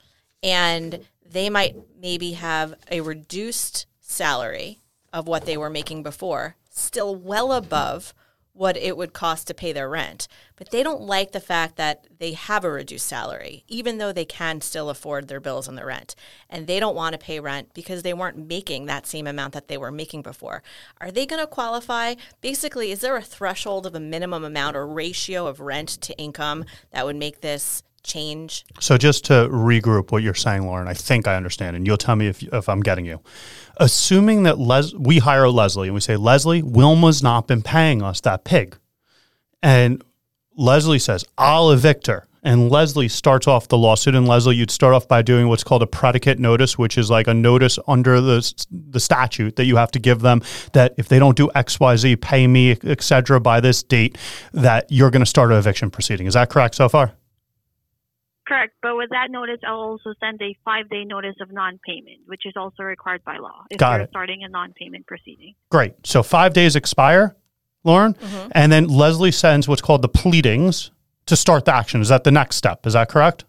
And 0.43 1.05
they 1.25 1.49
might 1.49 1.75
maybe 1.99 2.33
have 2.33 2.75
a 2.91 2.99
reduced 3.01 3.87
salary 4.01 4.81
of 5.15 5.29
what 5.29 5.45
they 5.45 5.55
were 5.55 5.69
making 5.69 6.03
before, 6.03 6.57
still 6.69 7.15
well 7.15 7.53
above 7.53 8.13
what 8.51 8.75
it 8.77 8.95
would 8.95 9.13
cost 9.13 9.47
to 9.47 9.53
pay 9.53 9.71
their 9.71 9.89
rent. 9.89 10.27
But 10.57 10.71
they 10.71 10.83
don't 10.83 11.01
like 11.01 11.31
the 11.31 11.39
fact 11.39 11.77
that 11.77 12.05
they 12.19 12.33
have 12.33 12.63
a 12.63 12.71
reduced 12.71 13.07
salary, 13.07 13.63
even 13.67 13.97
though 13.97 14.11
they 14.11 14.25
can 14.25 14.59
still 14.59 14.89
afford 14.89 15.27
their 15.27 15.39
bills 15.39 15.67
and 15.67 15.77
their 15.77 15.85
rent. 15.85 16.15
And 16.49 16.67
they 16.67 16.81
don't 16.81 16.95
want 16.95 17.13
to 17.13 17.19
pay 17.19 17.39
rent 17.39 17.73
because 17.73 18.03
they 18.03 18.13
weren't 18.13 18.47
making 18.47 18.85
that 18.85 19.07
same 19.07 19.25
amount 19.25 19.53
that 19.53 19.69
they 19.69 19.77
were 19.77 19.91
making 19.91 20.21
before. 20.21 20.63
Are 20.99 21.11
they 21.11 21.25
going 21.25 21.41
to 21.41 21.47
qualify? 21.47 22.15
Basically, 22.41 22.91
is 22.91 22.99
there 22.99 23.15
a 23.15 23.21
threshold 23.21 23.85
of 23.85 23.95
a 23.95 23.99
minimum 24.01 24.43
amount 24.43 24.75
or 24.75 24.85
ratio 24.85 25.47
of 25.47 25.61
rent 25.61 25.89
to 26.01 26.17
income 26.17 26.65
that 26.91 27.05
would 27.05 27.17
make 27.17 27.39
this 27.39 27.83
change? 28.05 28.65
So 28.79 28.97
just 28.97 29.25
to 29.25 29.49
regroup 29.49 30.11
what 30.11 30.23
you're 30.23 30.33
saying, 30.33 30.65
Lauren, 30.65 30.87
I 30.87 30.93
think 30.93 31.27
I 31.27 31.35
understand, 31.35 31.75
and 31.75 31.85
you'll 31.85 31.97
tell 31.97 32.15
me 32.15 32.27
if, 32.27 32.41
if 32.43 32.69
I'm 32.69 32.81
getting 32.81 33.05
you. 33.05 33.21
Assuming 33.77 34.43
that 34.43 34.57
Les- 34.57 34.93
we 34.93 35.19
hire 35.19 35.49
Leslie 35.49 35.89
and 35.89 35.95
we 35.95 36.01
say, 36.01 36.15
Leslie, 36.15 36.61
Wilma's 36.61 37.21
not 37.21 37.47
been 37.47 37.61
paying 37.61 38.01
us 38.01 38.21
that 38.21 38.45
pig. 38.45 38.77
And 39.61 40.01
Leslie 40.55 40.99
says, 40.99 41.25
I'll 41.37 41.71
evict 41.71 42.07
her. 42.07 42.27
And 42.43 42.69
Leslie 42.69 43.07
starts 43.07 43.47
off 43.47 43.67
the 43.69 43.77
lawsuit. 43.77 44.13
And 44.13 44.27
Leslie, 44.27 44.55
you'd 44.55 44.69
start 44.69 44.93
off 44.93 45.07
by 45.07 45.23
doing 45.23 45.47
what's 45.47 45.63
called 45.63 45.81
a 45.81 45.87
predicate 45.87 46.37
notice, 46.37 46.77
which 46.77 46.95
is 46.95 47.09
like 47.09 47.27
a 47.27 47.33
notice 47.33 47.79
under 47.87 48.21
the, 48.21 48.65
the 48.69 48.99
statute 48.99 49.55
that 49.55 49.65
you 49.65 49.77
have 49.77 49.89
to 49.91 49.99
give 49.99 50.21
them 50.21 50.43
that 50.73 50.93
if 50.97 51.07
they 51.07 51.17
don't 51.17 51.35
do 51.35 51.49
X, 51.55 51.79
Y, 51.79 51.95
Z, 51.95 52.15
pay 52.17 52.45
me, 52.45 52.77
et 52.83 53.01
cetera, 53.01 53.39
by 53.39 53.59
this 53.59 53.81
date, 53.81 54.19
that 54.53 54.85
you're 54.89 55.09
going 55.09 55.23
to 55.23 55.25
start 55.25 55.51
an 55.51 55.57
eviction 55.57 55.89
proceeding. 55.89 56.27
Is 56.27 56.35
that 56.35 56.51
correct 56.51 56.75
so 56.75 56.87
far? 56.87 57.13
Correct. 58.47 58.73
But 58.81 58.95
with 58.95 59.09
that 59.09 59.31
notice, 59.31 59.59
I'll 59.67 59.75
also 59.79 60.13
send 60.19 60.39
a 60.41 60.55
five 60.63 60.87
day 60.89 61.03
notice 61.03 61.35
of 61.41 61.51
non 61.51 61.79
payment, 61.85 62.21
which 62.27 62.43
is 62.45 62.53
also 62.55 62.83
required 62.83 63.23
by 63.23 63.37
law 63.37 63.63
if 63.71 63.77
Got 63.79 63.93
you're 63.95 64.01
it. 64.03 64.09
starting 64.11 64.43
a 64.43 64.49
non 64.49 64.73
payment 64.73 65.07
proceeding. 65.07 65.55
Great. 65.71 65.93
So 66.05 66.21
five 66.21 66.53
days 66.53 66.75
expire, 66.75 67.35
Lauren, 67.83 68.13
Mm-hmm. 68.13 68.49
and 68.53 68.71
then 68.71 68.87
Leslie 68.87 69.31
sends 69.31 69.67
what's 69.67 69.81
called 69.81 70.01
the 70.03 70.09
pleadings 70.09 70.91
to 71.25 71.35
start 71.35 71.65
the 71.65 71.73
action. 71.75 72.01
Is 72.01 72.09
that 72.09 72.23
the 72.23 72.31
next 72.31 72.57
step? 72.57 72.85
Is 72.85 72.93
that 72.93 73.09
correct? 73.09 73.45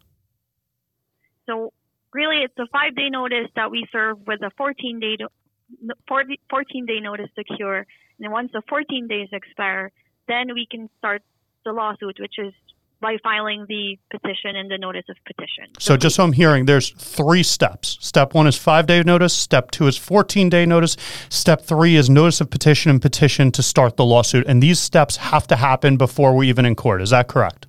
So 1.44 1.72
really, 2.14 2.38
it's 2.42 2.54
a 2.58 2.66
five 2.72 2.96
day 2.96 3.10
notice 3.10 3.48
that 3.54 3.70
we 3.70 3.86
serve 3.92 4.18
with 4.26 4.40
a 4.42 4.50
14 4.56 4.98
day, 5.00 5.16
14 6.08 6.86
day 6.86 7.00
notice 7.00 7.28
to 7.36 7.44
cure. 7.44 7.78
And 7.78 7.86
then 8.20 8.30
once 8.30 8.50
the 8.52 8.62
14 8.68 9.08
days 9.08 9.28
expire, 9.32 9.92
then 10.26 10.54
we 10.54 10.66
can 10.70 10.88
start 10.98 11.22
the 11.64 11.72
lawsuit, 11.72 12.16
which 12.18 12.34
is 12.38 12.54
by 13.00 13.16
filing 13.22 13.66
the 13.68 13.98
petition 14.10 14.56
and 14.56 14.70
the 14.70 14.78
notice 14.78 15.04
of 15.08 15.16
petition. 15.26 15.64
So 15.78 15.96
just 15.96 16.16
so 16.16 16.24
I'm 16.24 16.32
hearing, 16.32 16.66
there's 16.66 16.90
three 16.90 17.42
steps. 17.42 17.98
Step 18.00 18.34
one 18.34 18.46
is 18.46 18.56
five 18.56 18.86
day 18.86 19.02
notice. 19.02 19.34
Step 19.34 19.70
two 19.70 19.86
is 19.86 19.96
14 19.96 20.48
day 20.48 20.66
notice. 20.66 20.96
Step 21.28 21.62
three 21.62 21.96
is 21.96 22.08
notice 22.08 22.40
of 22.40 22.50
petition 22.50 22.90
and 22.90 23.02
petition 23.02 23.52
to 23.52 23.62
start 23.62 23.96
the 23.96 24.04
lawsuit. 24.04 24.46
And 24.46 24.62
these 24.62 24.78
steps 24.78 25.16
have 25.16 25.46
to 25.48 25.56
happen 25.56 25.96
before 25.96 26.34
we 26.34 26.48
even 26.48 26.64
in 26.64 26.74
court. 26.74 27.02
Is 27.02 27.10
that 27.10 27.28
correct? 27.28 27.65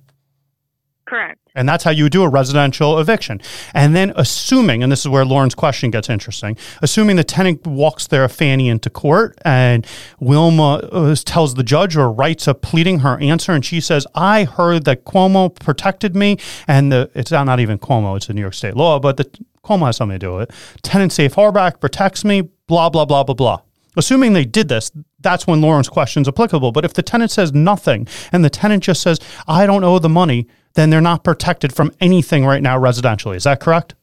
Correct. 1.08 1.40
And 1.54 1.66
that's 1.66 1.84
how 1.84 1.90
you 1.90 2.10
do 2.10 2.22
a 2.22 2.28
residential 2.28 2.98
eviction. 2.98 3.40
And 3.72 3.96
then 3.96 4.12
assuming, 4.14 4.82
and 4.82 4.92
this 4.92 5.00
is 5.00 5.08
where 5.08 5.24
Lauren's 5.24 5.54
question 5.54 5.90
gets 5.90 6.10
interesting, 6.10 6.58
assuming 6.82 7.16
the 7.16 7.24
tenant 7.24 7.66
walks 7.66 8.06
their 8.06 8.28
fanny 8.28 8.68
into 8.68 8.90
court 8.90 9.38
and 9.42 9.86
Wilma 10.20 10.74
uh, 10.74 11.16
tells 11.24 11.54
the 11.54 11.62
judge 11.62 11.96
or 11.96 12.12
writes 12.12 12.46
a 12.46 12.52
pleading 12.52 12.98
her 12.98 13.18
answer 13.20 13.52
and 13.52 13.64
she 13.64 13.80
says, 13.80 14.06
I 14.14 14.44
heard 14.44 14.84
that 14.84 15.04
Cuomo 15.04 15.58
protected 15.58 16.14
me 16.14 16.36
and 16.66 16.92
the, 16.92 17.10
it's 17.14 17.30
not, 17.30 17.58
even 17.58 17.78
Cuomo, 17.78 18.18
it's 18.18 18.28
a 18.28 18.34
New 18.34 18.42
York 18.42 18.54
state 18.54 18.76
law, 18.76 19.00
but 19.00 19.16
the 19.16 19.24
Cuomo 19.64 19.86
has 19.86 19.96
something 19.96 20.18
to 20.18 20.26
do 20.26 20.34
with 20.34 20.50
it. 20.50 20.54
Tenant 20.82 21.12
safe 21.12 21.32
harbor 21.32 21.72
protects 21.80 22.22
me, 22.22 22.42
blah, 22.66 22.90
blah, 22.90 23.06
blah, 23.06 23.24
blah, 23.24 23.34
blah. 23.34 23.60
Assuming 23.96 24.34
they 24.34 24.44
did 24.44 24.68
this, 24.68 24.92
that's 25.20 25.46
when 25.46 25.60
Lauren's 25.60 25.88
question 25.88 26.22
is 26.22 26.28
applicable. 26.28 26.70
But 26.70 26.84
if 26.84 26.94
the 26.94 27.02
tenant 27.02 27.30
says 27.30 27.52
nothing 27.52 28.06
and 28.30 28.44
the 28.44 28.50
tenant 28.50 28.84
just 28.84 29.02
says, 29.02 29.18
I 29.48 29.66
don't 29.66 29.82
owe 29.82 29.98
the 29.98 30.08
money, 30.08 30.46
then 30.78 30.90
they're 30.90 31.00
not 31.00 31.24
protected 31.24 31.74
from 31.74 31.92
anything 32.00 32.46
right 32.46 32.62
now 32.62 32.78
residentially. 32.78 33.34
Is 33.34 33.44
that 33.44 33.60
correct? 33.60 33.96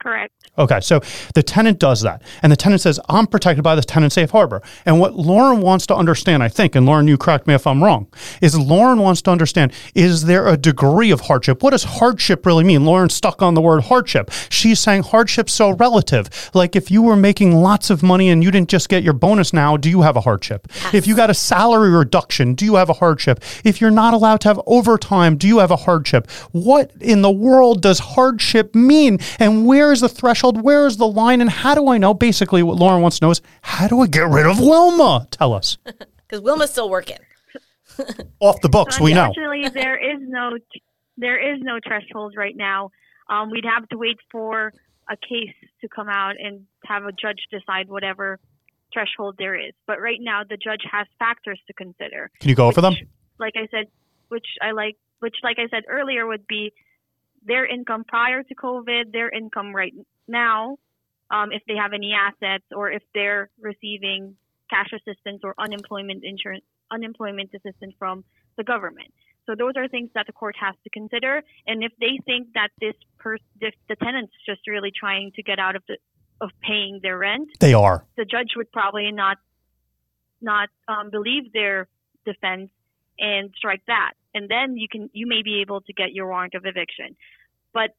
Correct. 0.00 0.32
Okay, 0.58 0.80
so 0.80 1.00
the 1.34 1.42
tenant 1.42 1.78
does 1.78 2.02
that, 2.02 2.20
and 2.42 2.52
the 2.52 2.56
tenant 2.56 2.82
says, 2.82 3.00
"I'm 3.08 3.26
protected 3.26 3.64
by 3.64 3.74
the 3.74 3.80
tenant 3.80 4.12
safe 4.12 4.32
harbor." 4.32 4.60
And 4.84 5.00
what 5.00 5.14
Lauren 5.14 5.62
wants 5.62 5.86
to 5.86 5.96
understand, 5.96 6.42
I 6.42 6.48
think, 6.48 6.74
and 6.74 6.84
Lauren, 6.84 7.08
you 7.08 7.16
correct 7.16 7.46
me 7.46 7.54
if 7.54 7.66
I'm 7.66 7.82
wrong, 7.82 8.06
is 8.42 8.58
Lauren 8.58 8.98
wants 8.98 9.22
to 9.22 9.30
understand: 9.30 9.72
is 9.94 10.26
there 10.26 10.46
a 10.46 10.58
degree 10.58 11.10
of 11.10 11.22
hardship? 11.22 11.62
What 11.62 11.70
does 11.70 11.84
hardship 11.84 12.44
really 12.44 12.64
mean? 12.64 12.84
Lauren's 12.84 13.14
stuck 13.14 13.40
on 13.40 13.54
the 13.54 13.62
word 13.62 13.84
hardship. 13.84 14.30
She's 14.50 14.78
saying 14.78 15.04
hardship's 15.04 15.54
so 15.54 15.70
relative. 15.70 16.28
Like 16.52 16.76
if 16.76 16.90
you 16.90 17.00
were 17.00 17.16
making 17.16 17.56
lots 17.56 17.88
of 17.88 18.02
money 18.02 18.28
and 18.28 18.44
you 18.44 18.50
didn't 18.50 18.68
just 18.68 18.90
get 18.90 19.02
your 19.02 19.14
bonus 19.14 19.54
now, 19.54 19.78
do 19.78 19.88
you 19.88 20.02
have 20.02 20.16
a 20.16 20.20
hardship? 20.20 20.68
If 20.92 21.06
you 21.06 21.16
got 21.16 21.30
a 21.30 21.34
salary 21.34 21.88
reduction, 21.88 22.52
do 22.52 22.66
you 22.66 22.74
have 22.74 22.90
a 22.90 22.94
hardship? 22.94 23.42
If 23.64 23.80
you're 23.80 23.90
not 23.90 24.12
allowed 24.12 24.42
to 24.42 24.48
have 24.48 24.60
overtime, 24.66 25.38
do 25.38 25.48
you 25.48 25.60
have 25.60 25.70
a 25.70 25.76
hardship? 25.76 26.30
What 26.50 26.90
in 27.00 27.22
the 27.22 27.30
world 27.30 27.80
does 27.80 28.00
hardship 28.00 28.74
mean? 28.74 29.18
And 29.38 29.64
where 29.64 29.92
is 29.92 30.02
the 30.02 30.10
threshold? 30.10 30.41
Where 30.50 30.86
is 30.86 30.96
the 30.96 31.06
line? 31.06 31.40
And 31.40 31.50
how 31.50 31.74
do 31.74 31.88
I 31.88 31.98
know? 31.98 32.14
Basically, 32.14 32.62
what 32.62 32.76
Lauren 32.76 33.02
wants 33.02 33.18
to 33.18 33.26
know 33.26 33.30
is 33.30 33.40
how 33.62 33.88
do 33.88 34.00
I 34.00 34.06
get 34.06 34.28
rid 34.28 34.46
of 34.46 34.58
Wilma? 34.60 35.26
Tell 35.30 35.52
us. 35.52 35.78
Because 36.32 36.44
Wilma's 36.44 36.70
still 36.70 36.88
working. 36.88 37.18
Off 38.40 38.62
the 38.62 38.70
books, 38.70 38.98
we 38.98 39.12
know. 39.12 39.26
Unfortunately, 39.26 39.68
there 39.68 39.98
is 39.98 40.18
no 40.22 40.56
there 41.18 41.54
is 41.54 41.60
no 41.60 41.78
threshold 41.86 42.34
right 42.38 42.56
now. 42.56 42.90
Um, 43.28 43.50
we'd 43.50 43.66
have 43.66 43.86
to 43.90 43.98
wait 43.98 44.16
for 44.30 44.72
a 45.10 45.16
case 45.16 45.54
to 45.82 45.88
come 45.88 46.08
out 46.08 46.36
and 46.38 46.64
have 46.86 47.04
a 47.04 47.12
judge 47.12 47.40
decide 47.50 47.90
whatever 47.90 48.38
threshold 48.92 49.36
there 49.38 49.54
is. 49.54 49.74
But 49.86 50.00
right 50.00 50.20
now, 50.20 50.42
the 50.42 50.56
judge 50.56 50.82
has 50.90 51.06
factors 51.18 51.60
to 51.66 51.74
consider. 51.74 52.30
Can 52.40 52.48
you 52.48 52.56
go 52.56 52.66
over 52.66 52.80
them? 52.80 52.94
Like 53.38 53.54
I 53.56 53.66
said, 53.70 53.88
which 54.28 54.46
I 54.62 54.70
like, 54.70 54.96
which 55.20 55.36
like 55.42 55.58
I 55.58 55.68
said 55.68 55.84
earlier, 55.88 56.26
would 56.26 56.46
be 56.46 56.72
their 57.44 57.66
income 57.66 58.04
prior 58.04 58.42
to 58.42 58.54
COVID, 58.54 59.12
their 59.12 59.30
income 59.30 59.74
right 59.74 59.94
now, 60.28 60.78
um, 61.30 61.50
if 61.52 61.62
they 61.66 61.74
have 61.76 61.92
any 61.92 62.12
assets, 62.12 62.64
or 62.74 62.90
if 62.90 63.02
they're 63.14 63.50
receiving 63.60 64.36
cash 64.70 64.90
assistance 64.92 65.40
or 65.44 65.54
unemployment 65.58 66.24
insurance, 66.24 66.64
unemployment 66.90 67.50
assistance 67.54 67.94
from 67.98 68.24
the 68.56 68.64
government. 68.64 69.12
So 69.46 69.54
those 69.58 69.72
are 69.76 69.88
things 69.88 70.10
that 70.14 70.26
the 70.26 70.32
court 70.32 70.54
has 70.60 70.74
to 70.84 70.90
consider. 70.90 71.42
And 71.66 71.82
if 71.82 71.92
they 71.98 72.18
think 72.24 72.52
that 72.54 72.68
this 72.80 72.94
per- 73.18 73.38
if 73.60 73.74
the 73.88 73.96
tenant's 73.96 74.32
just 74.46 74.60
really 74.68 74.92
trying 74.98 75.32
to 75.36 75.42
get 75.42 75.58
out 75.58 75.74
of 75.74 75.82
the 75.88 75.96
of 76.40 76.50
paying 76.60 77.00
their 77.02 77.18
rent, 77.18 77.48
They 77.60 77.74
are. 77.74 78.04
the 78.16 78.24
judge 78.24 78.52
would 78.56 78.70
probably 78.72 79.10
not 79.12 79.38
not 80.40 80.68
um, 80.88 81.10
believe 81.10 81.52
their 81.52 81.88
defense 82.24 82.70
and 83.18 83.50
strike 83.56 83.82
that, 83.86 84.12
and 84.34 84.48
then 84.48 84.76
you 84.76 84.88
can 84.90 85.10
you 85.12 85.26
may 85.26 85.42
be 85.42 85.60
able 85.60 85.80
to 85.82 85.92
get 85.92 86.12
your 86.12 86.28
warrant 86.28 86.54
of 86.54 86.64
eviction. 86.64 87.16
But 87.72 87.90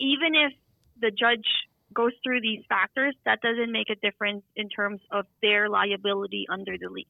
even 0.00 0.34
if 0.34 0.52
the 1.00 1.10
judge 1.10 1.46
goes 1.92 2.12
through 2.22 2.40
these 2.40 2.62
factors, 2.68 3.14
that 3.24 3.40
doesn't 3.40 3.70
make 3.70 3.88
a 3.90 3.94
difference 3.94 4.42
in 4.56 4.68
terms 4.68 5.00
of 5.10 5.26
their 5.42 5.68
liability 5.68 6.46
under 6.50 6.76
the 6.76 6.88
lease. 6.88 7.06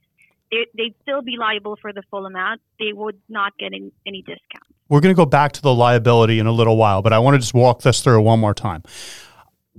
They, 0.51 0.67
they'd 0.77 0.95
still 1.03 1.23
be 1.23 1.37
liable 1.39 1.77
for 1.81 1.93
the 1.93 2.03
full 2.11 2.27
amount. 2.27 2.61
They 2.79 2.93
would 2.93 3.19
not 3.29 3.57
get 3.59 3.67
any, 3.67 3.93
any 4.07 4.21
discount. 4.21 4.65
We're 4.89 5.01
going 5.01 5.15
to 5.15 5.17
go 5.17 5.27
back 5.27 5.53
to 5.53 5.63
the 5.63 5.75
liability 5.75 6.39
in 6.39 6.47
a 6.47 6.53
little 6.53 6.77
while, 6.77 7.01
but 7.01 7.13
I 7.13 7.19
want 7.19 7.35
to 7.35 7.39
just 7.39 7.55
walk 7.55 7.81
this 7.81 8.03
through 8.03 8.21
one 8.21 8.39
more 8.39 8.55
time. 8.55 8.83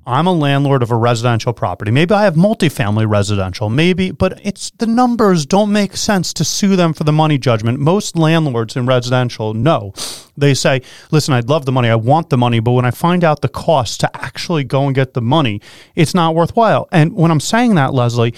I'm 0.07 0.27
a 0.27 0.31
landlord 0.31 0.83
of 0.83 0.91
a 0.91 0.95
residential 0.95 1.51
property. 1.51 1.89
Maybe 1.89 2.13
I 2.13 2.23
have 2.23 2.35
multifamily 2.35 3.09
residential, 3.09 3.69
maybe, 3.69 4.11
but 4.11 4.39
it's 4.43 4.69
the 4.71 4.85
numbers 4.85 5.45
don't 5.45 5.71
make 5.71 5.97
sense 5.97 6.31
to 6.33 6.43
sue 6.43 6.75
them 6.75 6.93
for 6.93 7.03
the 7.03 7.11
money 7.11 7.39
judgment. 7.39 7.79
Most 7.79 8.15
landlords 8.15 8.75
in 8.75 8.85
residential 8.85 9.53
know. 9.55 9.93
They 10.37 10.53
say, 10.53 10.81
listen, 11.09 11.33
I'd 11.33 11.49
love 11.49 11.65
the 11.65 11.71
money. 11.71 11.89
I 11.89 11.95
want 11.95 12.29
the 12.29 12.37
money, 12.37 12.59
but 12.59 12.73
when 12.73 12.85
I 12.85 12.91
find 12.91 13.23
out 13.23 13.41
the 13.41 13.49
cost 13.49 13.99
to 14.01 14.15
actually 14.15 14.63
go 14.63 14.85
and 14.85 14.93
get 14.93 15.15
the 15.15 15.21
money, 15.21 15.59
it's 15.95 16.13
not 16.13 16.35
worthwhile. 16.35 16.87
And 16.91 17.13
when 17.15 17.31
I'm 17.31 17.39
saying 17.39 17.75
that, 17.75 17.93
Leslie, 17.93 18.35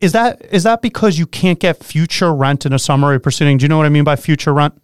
is 0.00 0.12
that 0.12 0.42
is 0.50 0.62
that 0.64 0.82
because 0.82 1.18
you 1.18 1.26
can't 1.26 1.60
get 1.60 1.84
future 1.84 2.34
rent 2.34 2.66
in 2.66 2.72
a 2.72 2.78
summary 2.78 3.20
proceeding? 3.20 3.58
Do 3.58 3.64
you 3.64 3.68
know 3.68 3.76
what 3.76 3.86
I 3.86 3.90
mean 3.90 4.04
by 4.04 4.16
future 4.16 4.52
rent? 4.52 4.80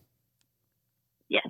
Yes. 1.29 1.49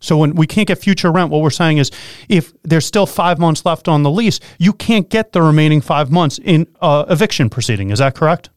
So 0.00 0.16
when 0.16 0.34
we 0.34 0.46
can't 0.46 0.68
get 0.68 0.78
future 0.78 1.10
rent, 1.10 1.30
what 1.30 1.42
we're 1.42 1.50
saying 1.50 1.78
is 1.78 1.90
if 2.28 2.52
there's 2.62 2.86
still 2.86 3.06
five 3.06 3.38
months 3.38 3.64
left 3.64 3.88
on 3.88 4.02
the 4.02 4.10
lease, 4.10 4.38
you 4.58 4.72
can't 4.72 5.08
get 5.08 5.32
the 5.32 5.42
remaining 5.42 5.80
five 5.80 6.10
months 6.10 6.38
in 6.38 6.66
uh, 6.80 7.04
eviction 7.08 7.50
proceeding. 7.50 7.90
Is 7.90 7.98
that 7.98 8.14
correct? 8.14 8.50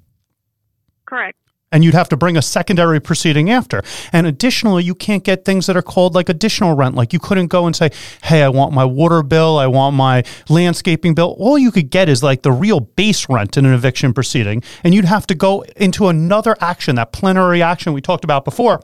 Correct. 1.05 1.37
And 1.73 1.85
you'd 1.85 1.93
have 1.93 2.09
to 2.09 2.17
bring 2.17 2.35
a 2.35 2.41
secondary 2.41 2.99
proceeding 2.99 3.49
after. 3.49 3.81
And 4.11 4.27
additionally, 4.27 4.83
you 4.83 4.93
can't 4.93 5.23
get 5.23 5.45
things 5.45 5.67
that 5.67 5.77
are 5.77 5.81
called 5.81 6.13
like 6.13 6.27
additional 6.27 6.75
rent. 6.75 6.95
Like 6.95 7.13
you 7.13 7.19
couldn't 7.19 7.47
go 7.47 7.65
and 7.65 7.73
say, 7.73 7.91
hey, 8.23 8.43
I 8.43 8.49
want 8.49 8.73
my 8.73 8.83
water 8.83 9.23
bill, 9.23 9.57
I 9.57 9.67
want 9.67 9.95
my 9.95 10.23
landscaping 10.49 11.15
bill. 11.15 11.33
All 11.39 11.57
you 11.57 11.71
could 11.71 11.89
get 11.89 12.09
is 12.09 12.21
like 12.21 12.41
the 12.41 12.51
real 12.51 12.81
base 12.81 13.29
rent 13.29 13.55
in 13.55 13.65
an 13.65 13.73
eviction 13.73 14.13
proceeding. 14.13 14.63
And 14.83 14.93
you'd 14.93 15.05
have 15.05 15.25
to 15.27 15.35
go 15.35 15.61
into 15.77 16.09
another 16.09 16.57
action, 16.59 16.97
that 16.97 17.13
plenary 17.13 17.63
action 17.63 17.93
we 17.93 18.01
talked 18.01 18.25
about 18.25 18.43
before 18.43 18.81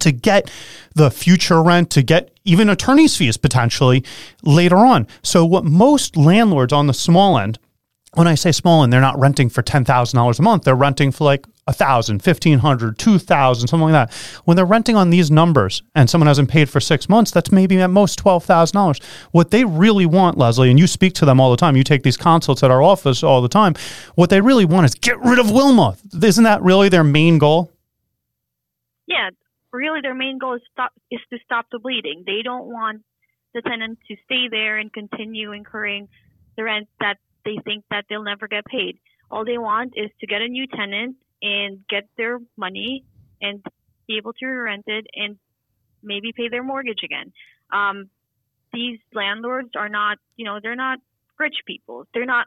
to 0.00 0.12
get 0.12 0.50
the 0.94 1.10
future 1.10 1.62
rent, 1.62 1.90
to 1.90 2.02
get 2.02 2.30
even 2.44 2.68
attorney's 2.68 3.16
fees 3.16 3.36
potentially 3.36 4.04
later 4.42 4.76
on. 4.78 5.06
So, 5.22 5.44
what 5.44 5.64
most 5.64 6.16
landlords 6.16 6.72
on 6.72 6.86
the 6.86 6.94
small 6.94 7.38
end, 7.38 7.58
when 8.14 8.26
I 8.26 8.34
say 8.34 8.52
small 8.52 8.82
end, 8.82 8.92
they're 8.92 9.00
not 9.00 9.18
renting 9.18 9.48
for 9.48 9.62
$10,000 9.62 10.38
a 10.38 10.42
month. 10.42 10.64
They're 10.64 10.74
renting 10.74 11.12
for 11.12 11.24
like 11.24 11.46
a 11.66 11.72
thousand, 11.72 12.20
fifteen 12.20 12.60
hundred, 12.60 12.98
two 12.98 13.18
thousand, 13.18 13.68
something 13.68 13.92
like 13.92 14.08
that. 14.08 14.14
When 14.46 14.56
they're 14.56 14.64
renting 14.64 14.96
on 14.96 15.10
these 15.10 15.30
numbers 15.30 15.82
and 15.94 16.08
someone 16.08 16.26
hasn't 16.26 16.48
paid 16.48 16.70
for 16.70 16.80
six 16.80 17.10
months, 17.10 17.30
that's 17.30 17.52
maybe 17.52 17.78
at 17.78 17.90
most 17.90 18.16
twelve 18.16 18.42
thousand 18.42 18.74
dollars. 18.74 19.00
What 19.32 19.50
they 19.50 19.66
really 19.66 20.06
want, 20.06 20.38
Leslie, 20.38 20.70
and 20.70 20.78
you 20.78 20.86
speak 20.86 21.12
to 21.16 21.26
them 21.26 21.38
all 21.38 21.50
the 21.50 21.58
time. 21.58 21.76
You 21.76 21.84
take 21.84 22.04
these 22.04 22.16
consults 22.16 22.62
at 22.62 22.70
our 22.70 22.80
office 22.80 23.22
all 23.22 23.42
the 23.42 23.50
time. 23.50 23.74
What 24.14 24.30
they 24.30 24.40
really 24.40 24.64
want 24.64 24.86
is 24.86 24.94
get 24.94 25.20
rid 25.20 25.38
of 25.38 25.50
Wilma. 25.50 25.98
Isn't 26.22 26.44
that 26.44 26.62
really 26.62 26.88
their 26.88 27.04
main 27.04 27.36
goal? 27.36 27.70
yeah, 29.06 29.30
really 29.72 30.00
their 30.00 30.14
main 30.14 30.38
goal 30.38 30.54
is 30.54 30.62
stop 30.72 30.92
is 31.10 31.20
to 31.30 31.38
stop 31.44 31.66
the 31.70 31.78
bleeding. 31.78 32.24
They 32.26 32.42
don't 32.42 32.66
want 32.66 33.02
the 33.54 33.62
tenant 33.62 33.98
to 34.08 34.16
stay 34.24 34.48
there 34.50 34.78
and 34.78 34.92
continue 34.92 35.52
incurring 35.52 36.08
the 36.56 36.64
rent 36.64 36.88
that 37.00 37.16
they 37.44 37.58
think 37.64 37.84
that 37.90 38.04
they'll 38.08 38.22
never 38.22 38.48
get 38.48 38.64
paid. 38.66 38.98
All 39.30 39.44
they 39.44 39.58
want 39.58 39.92
is 39.96 40.10
to 40.20 40.26
get 40.26 40.42
a 40.42 40.48
new 40.48 40.66
tenant 40.66 41.16
and 41.42 41.80
get 41.88 42.08
their 42.16 42.38
money 42.56 43.04
and 43.40 43.62
be 44.06 44.16
able 44.16 44.32
to 44.34 44.46
rent 44.46 44.84
it 44.86 45.06
and 45.14 45.36
maybe 46.02 46.32
pay 46.32 46.48
their 46.48 46.62
mortgage 46.62 47.00
again. 47.04 47.32
Um, 47.72 48.10
these 48.72 48.98
landlords 49.14 49.70
are 49.76 49.88
not, 49.88 50.18
you 50.36 50.44
know, 50.44 50.58
they're 50.62 50.76
not 50.76 50.98
rich 51.38 51.56
people. 51.66 52.06
They're 52.12 52.26
not 52.26 52.46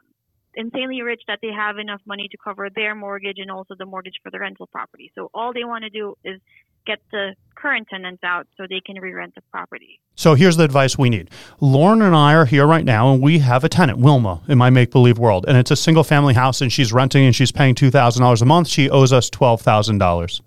insanely 0.54 1.02
rich 1.02 1.22
that 1.28 1.38
they 1.40 1.48
have 1.48 1.78
enough 1.78 2.00
money 2.06 2.28
to 2.30 2.36
cover 2.42 2.68
their 2.74 2.94
mortgage 2.94 3.38
and 3.38 3.50
also 3.50 3.74
the 3.78 3.86
mortgage 3.86 4.14
for 4.22 4.30
the 4.30 4.38
rental 4.38 4.66
property. 4.66 5.10
So 5.14 5.30
all 5.32 5.52
they 5.52 5.64
want 5.64 5.84
to 5.84 5.90
do 5.90 6.14
is 6.24 6.40
get 6.86 6.98
the 7.10 7.34
current 7.54 7.88
tenants 7.88 8.24
out 8.24 8.46
so 8.56 8.64
they 8.68 8.80
can 8.80 8.96
re-rent 9.00 9.34
the 9.34 9.40
property. 9.52 10.00
So 10.16 10.34
here's 10.34 10.56
the 10.56 10.64
advice 10.64 10.98
we 10.98 11.10
need. 11.10 11.30
Lauren 11.60 12.02
and 12.02 12.14
I 12.14 12.34
are 12.34 12.44
here 12.44 12.66
right 12.66 12.84
now, 12.84 13.12
and 13.12 13.22
we 13.22 13.38
have 13.38 13.64
a 13.64 13.68
tenant, 13.68 13.98
Wilma, 13.98 14.42
in 14.48 14.58
my 14.58 14.68
make 14.70 14.90
believe 14.90 15.18
world. 15.18 15.44
And 15.46 15.56
it's 15.56 15.70
a 15.70 15.76
single 15.76 16.04
family 16.04 16.34
house, 16.34 16.60
and 16.60 16.72
she's 16.72 16.92
renting 16.92 17.24
and 17.24 17.34
she's 17.34 17.52
paying 17.52 17.74
$2,000 17.74 18.42
a 18.42 18.44
month. 18.44 18.68
She 18.68 18.90
owes 18.90 19.12
us 19.12 19.30
$12,000. 19.30 20.40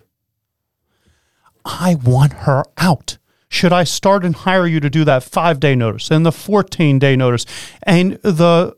I 1.65 1.95
want 1.95 2.33
her 2.33 2.63
out. 2.77 3.17
Should 3.49 3.73
I 3.73 3.85
start 3.85 4.25
and 4.25 4.35
hire 4.35 4.67
you 4.67 4.79
to 4.79 4.89
do 4.89 5.03
that 5.05 5.23
five 5.23 5.59
day 5.59 5.75
notice 5.75 6.11
and 6.11 6.25
the 6.25 6.31
14 6.31 6.99
day 6.99 7.15
notice 7.15 7.45
and 7.83 8.13
the 8.21 8.75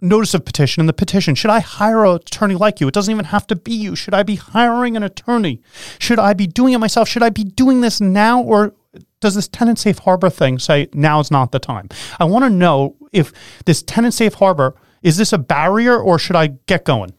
notice 0.00 0.34
of 0.34 0.44
petition 0.44 0.80
and 0.80 0.88
the 0.88 0.92
petition? 0.92 1.34
Should 1.34 1.50
I 1.50 1.60
hire 1.60 2.04
an 2.04 2.16
attorney 2.16 2.54
like 2.54 2.80
you? 2.80 2.88
It 2.88 2.94
doesn't 2.94 3.12
even 3.12 3.26
have 3.26 3.46
to 3.48 3.56
be 3.56 3.72
you. 3.72 3.96
Should 3.96 4.14
I 4.14 4.22
be 4.22 4.36
hiring 4.36 4.96
an 4.96 5.02
attorney? 5.02 5.60
Should 5.98 6.18
I 6.18 6.32
be 6.32 6.46
doing 6.46 6.74
it 6.74 6.78
myself? 6.78 7.08
Should 7.08 7.22
I 7.22 7.30
be 7.30 7.44
doing 7.44 7.80
this 7.80 8.00
now 8.00 8.42
or 8.42 8.74
does 9.20 9.34
this 9.34 9.48
tenant 9.48 9.78
safe 9.78 9.98
harbor 9.98 10.30
thing 10.30 10.58
say 10.58 10.88
now 10.92 11.20
is 11.20 11.30
not 11.30 11.52
the 11.52 11.58
time? 11.58 11.88
I 12.20 12.24
want 12.24 12.44
to 12.44 12.50
know 12.50 12.96
if 13.12 13.32
this 13.64 13.82
tenant 13.82 14.14
safe 14.14 14.34
harbor 14.34 14.74
is 15.02 15.16
this 15.16 15.32
a 15.32 15.38
barrier 15.38 15.98
or 15.98 16.18
should 16.18 16.36
I 16.36 16.48
get 16.66 16.84
going? 16.84 17.12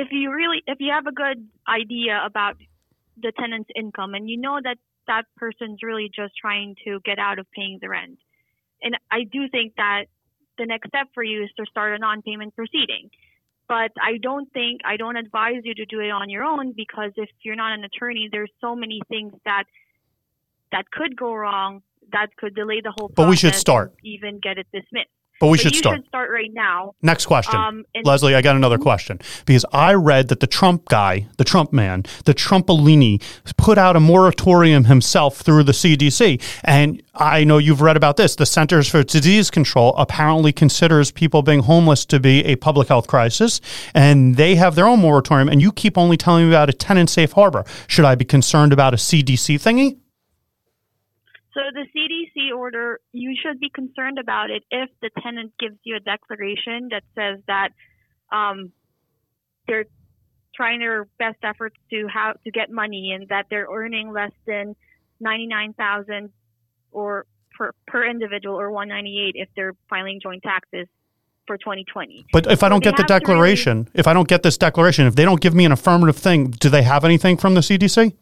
if 0.00 0.08
you 0.10 0.32
really 0.32 0.62
if 0.66 0.78
you 0.80 0.92
have 0.92 1.06
a 1.06 1.12
good 1.12 1.46
idea 1.68 2.20
about 2.24 2.56
the 3.20 3.32
tenant's 3.38 3.70
income 3.76 4.14
and 4.14 4.30
you 4.30 4.38
know 4.38 4.58
that 4.62 4.78
that 5.06 5.24
person's 5.36 5.82
really 5.82 6.10
just 6.14 6.32
trying 6.40 6.74
to 6.84 7.00
get 7.04 7.18
out 7.18 7.38
of 7.38 7.46
paying 7.52 7.78
the 7.80 7.88
rent 7.88 8.18
and 8.82 8.96
i 9.10 9.24
do 9.24 9.48
think 9.50 9.74
that 9.76 10.04
the 10.60 10.66
next 10.66 10.88
step 10.92 11.08
for 11.14 11.24
you 11.30 11.42
is 11.46 11.50
to 11.58 11.64
start 11.72 11.90
a 11.96 11.98
non-payment 11.98 12.54
proceeding 12.54 13.04
but 13.68 13.92
i 14.10 14.12
don't 14.28 14.48
think 14.52 14.80
i 14.92 14.96
don't 15.02 15.16
advise 15.24 15.62
you 15.68 15.74
to 15.74 15.86
do 15.94 15.98
it 16.06 16.10
on 16.20 16.28
your 16.34 16.44
own 16.52 16.72
because 16.84 17.12
if 17.16 17.30
you're 17.44 17.60
not 17.64 17.72
an 17.78 17.82
attorney 17.90 18.28
there's 18.30 18.52
so 18.60 18.70
many 18.84 19.00
things 19.08 19.32
that 19.44 19.64
that 20.72 20.84
could 20.90 21.16
go 21.16 21.30
wrong 21.42 21.82
that 22.12 22.28
could 22.36 22.54
delay 22.54 22.80
the 22.82 22.92
whole 22.96 23.08
process 23.08 23.24
But 23.24 23.30
we 23.30 23.36
should 23.36 23.54
start. 23.54 23.94
even 24.14 24.32
get 24.46 24.58
it 24.62 24.66
dismissed 24.72 25.19
But 25.40 25.46
we 25.48 25.56
But 25.56 25.62
should 25.62 25.74
start. 25.74 25.96
should 25.96 26.06
start 26.06 26.30
right 26.30 26.50
now. 26.52 26.92
Next 27.00 27.24
question. 27.24 27.58
Um, 27.58 27.84
and- 27.94 28.04
Leslie, 28.04 28.34
I 28.34 28.42
got 28.42 28.56
another 28.56 28.76
question 28.76 29.18
because 29.46 29.64
I 29.72 29.94
read 29.94 30.28
that 30.28 30.40
the 30.40 30.46
Trump 30.46 30.84
guy, 30.88 31.26
the 31.38 31.44
Trump 31.44 31.72
man, 31.72 32.04
the 32.26 32.34
Trumpolini, 32.34 33.22
put 33.56 33.78
out 33.78 33.96
a 33.96 34.00
moratorium 34.00 34.84
himself 34.84 35.38
through 35.38 35.62
the 35.62 35.72
CDC. 35.72 36.38
And 36.62 37.02
I 37.14 37.44
know 37.44 37.56
you've 37.56 37.80
read 37.80 37.96
about 37.96 38.18
this. 38.18 38.36
The 38.36 38.44
Centers 38.44 38.86
for 38.88 39.02
Disease 39.02 39.50
Control 39.50 39.94
apparently 39.96 40.52
considers 40.52 41.10
people 41.10 41.40
being 41.40 41.60
homeless 41.60 42.04
to 42.06 42.20
be 42.20 42.44
a 42.44 42.56
public 42.56 42.88
health 42.88 43.06
crisis, 43.06 43.62
and 43.94 44.36
they 44.36 44.56
have 44.56 44.74
their 44.74 44.86
own 44.86 45.00
moratorium. 45.00 45.48
And 45.48 45.62
you 45.62 45.72
keep 45.72 45.96
only 45.96 46.18
telling 46.18 46.44
me 46.44 46.50
about 46.54 46.68
a 46.68 46.74
tenant 46.74 47.08
safe 47.08 47.32
harbor. 47.32 47.64
Should 47.86 48.04
I 48.04 48.14
be 48.14 48.26
concerned 48.26 48.74
about 48.74 48.92
a 48.92 48.98
CDC 48.98 49.56
thingy? 49.56 49.96
So 51.60 51.66
the 51.74 51.86
CDC 51.94 52.56
order, 52.56 53.00
you 53.12 53.34
should 53.40 53.60
be 53.60 53.68
concerned 53.68 54.18
about 54.18 54.50
it 54.50 54.62
if 54.70 54.88
the 55.02 55.10
tenant 55.22 55.52
gives 55.60 55.76
you 55.82 55.96
a 55.96 56.00
declaration 56.00 56.88
that 56.90 57.02
says 57.14 57.42
that 57.48 57.70
um, 58.34 58.72
they're 59.66 59.84
trying 60.54 60.80
their 60.80 61.06
best 61.18 61.36
efforts 61.42 61.76
to 61.90 62.06
how 62.08 62.32
to 62.44 62.50
get 62.50 62.70
money 62.70 63.12
and 63.14 63.28
that 63.28 63.46
they're 63.50 63.66
earning 63.70 64.10
less 64.10 64.32
than 64.46 64.74
ninety 65.20 65.46
nine 65.46 65.74
thousand 65.74 66.30
or 66.92 67.26
per 67.58 67.72
per 67.86 68.08
individual 68.08 68.58
or 68.58 68.70
one 68.70 68.88
ninety 68.88 69.22
eight 69.26 69.38
if 69.38 69.48
they're 69.54 69.74
filing 69.90 70.18
joint 70.22 70.42
taxes 70.42 70.86
for 71.46 71.58
twenty 71.58 71.84
twenty. 71.84 72.24
But 72.32 72.50
if 72.50 72.62
I 72.62 72.70
don't 72.70 72.82
they 72.82 72.90
get 72.90 72.96
the 72.96 73.02
have 73.02 73.06
to 73.08 73.12
really- 73.14 73.20
declaration, 73.20 73.88
if 73.92 74.06
I 74.06 74.14
don't 74.14 74.28
get 74.28 74.42
this 74.42 74.56
declaration, 74.56 75.06
if 75.06 75.14
they 75.14 75.24
don't 75.24 75.42
give 75.42 75.52
me 75.54 75.66
an 75.66 75.72
affirmative 75.72 76.16
thing, 76.16 76.52
do 76.52 76.70
they 76.70 76.84
have 76.84 77.04
anything 77.04 77.36
from 77.36 77.54
the 77.54 77.60
CDC? 77.60 78.14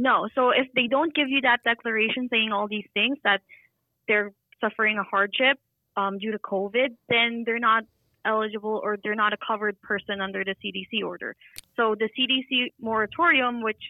No. 0.00 0.28
So 0.34 0.48
if 0.48 0.66
they 0.74 0.86
don't 0.86 1.14
give 1.14 1.28
you 1.28 1.42
that 1.42 1.58
declaration 1.62 2.28
saying 2.30 2.52
all 2.52 2.66
these 2.66 2.86
things 2.94 3.18
that 3.22 3.42
they're 4.08 4.32
suffering 4.58 4.96
a 4.96 5.02
hardship 5.02 5.58
um, 5.94 6.16
due 6.16 6.32
to 6.32 6.38
COVID, 6.38 6.96
then 7.10 7.42
they're 7.44 7.58
not 7.58 7.84
eligible 8.24 8.80
or 8.82 8.96
they're 9.04 9.14
not 9.14 9.34
a 9.34 9.36
covered 9.46 9.78
person 9.82 10.22
under 10.22 10.42
the 10.42 10.54
CDC 10.64 11.04
order. 11.04 11.36
So 11.76 11.94
the 11.98 12.08
CDC 12.18 12.72
moratorium, 12.80 13.62
which 13.62 13.82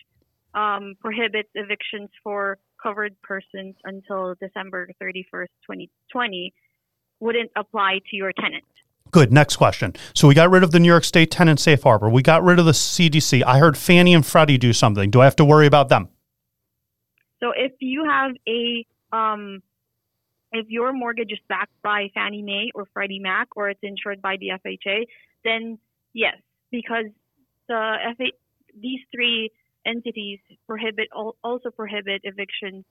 um, 0.52 0.94
prohibits 1.00 1.50
evictions 1.54 2.10
for 2.24 2.58
covered 2.82 3.14
persons 3.22 3.76
until 3.84 4.34
December 4.40 4.90
31st, 5.00 5.54
2020, 5.62 6.52
wouldn't 7.20 7.52
apply 7.54 8.00
to 8.10 8.16
your 8.16 8.32
tenant. 8.32 8.64
Good. 9.10 9.32
Next 9.32 9.56
question. 9.56 9.94
So 10.14 10.28
we 10.28 10.34
got 10.34 10.50
rid 10.50 10.62
of 10.62 10.70
the 10.70 10.78
New 10.78 10.88
York 10.88 11.04
State 11.04 11.30
tenant 11.30 11.60
safe 11.60 11.82
harbor. 11.82 12.08
We 12.08 12.22
got 12.22 12.42
rid 12.42 12.58
of 12.58 12.64
the 12.64 12.72
CDC. 12.72 13.42
I 13.44 13.58
heard 13.58 13.76
Fannie 13.76 14.14
and 14.14 14.24
Freddie 14.24 14.58
do 14.58 14.72
something. 14.72 15.10
Do 15.10 15.20
I 15.20 15.24
have 15.24 15.36
to 15.36 15.44
worry 15.44 15.66
about 15.66 15.88
them? 15.88 16.08
So 17.40 17.52
if 17.56 17.72
you 17.80 18.04
have 18.04 18.32
a 18.46 18.86
um, 19.16 19.62
if 20.52 20.68
your 20.68 20.92
mortgage 20.92 21.32
is 21.32 21.38
backed 21.48 21.80
by 21.82 22.10
Fannie 22.14 22.42
Mae 22.42 22.70
or 22.74 22.86
Freddie 22.92 23.18
Mac 23.18 23.48
or 23.56 23.70
it's 23.70 23.80
insured 23.82 24.20
by 24.20 24.36
the 24.36 24.50
FHA, 24.64 25.06
then 25.44 25.78
yes, 26.12 26.36
because 26.70 27.06
the 27.68 27.96
FA, 28.16 28.26
these 28.80 29.00
three 29.12 29.50
entities 29.86 30.38
prohibit 30.66 31.08
also 31.12 31.70
prohibit 31.70 32.20
evictions 32.24 32.84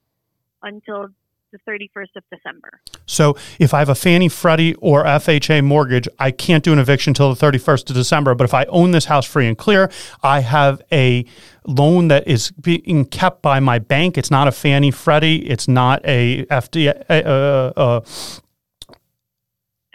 until 0.64 1.10
the 1.52 1.60
31st 1.70 2.16
of 2.16 2.24
December. 2.32 2.82
So 3.06 3.38
if 3.60 3.74
I 3.74 3.80
have 3.80 3.90
a 3.90 3.96
Fannie, 3.96 4.30
Freddie, 4.30 4.76
or 4.76 5.04
FHA 5.04 5.64
mortgage, 5.64 6.08
I 6.20 6.32
can't 6.32 6.64
do 6.64 6.74
an 6.74 6.80
eviction 6.80 7.12
until 7.12 7.34
the 7.34 7.46
31st 7.46 7.90
of 7.90 7.96
December. 7.96 8.36
But 8.36 8.46
if 8.46 8.54
I 8.54 8.66
own 8.66 8.92
this 8.92 9.06
house 9.06 9.26
free 9.26 9.48
and 9.48 9.58
clear, 9.58 9.90
I 10.24 10.42
have 10.42 10.82
a 10.92 11.26
loan 11.66 12.08
that 12.10 12.28
is 12.28 12.52
being 12.52 13.06
kept 13.06 13.42
by 13.42 13.60
my 13.60 13.80
bank. 13.80 14.18
It's 14.18 14.32
not 14.32 14.48
a 14.48 14.52
Fannie, 14.52 14.92
Freddie. 14.92 15.50
It's 15.50 15.68
not 15.68 16.02
a 16.06 16.46
FD, 16.46 17.04
uh, 17.10 17.14
uh, 17.14 18.02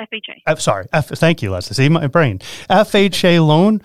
FHA. 0.00 0.42
F, 0.46 0.60
sorry. 0.60 0.86
F, 0.92 1.08
thank 1.08 1.42
you, 1.42 1.50
Leslie. 1.50 1.74
See 1.74 1.88
my 1.88 2.06
brain. 2.08 2.40
FHA 2.68 3.46
loan. 3.46 3.80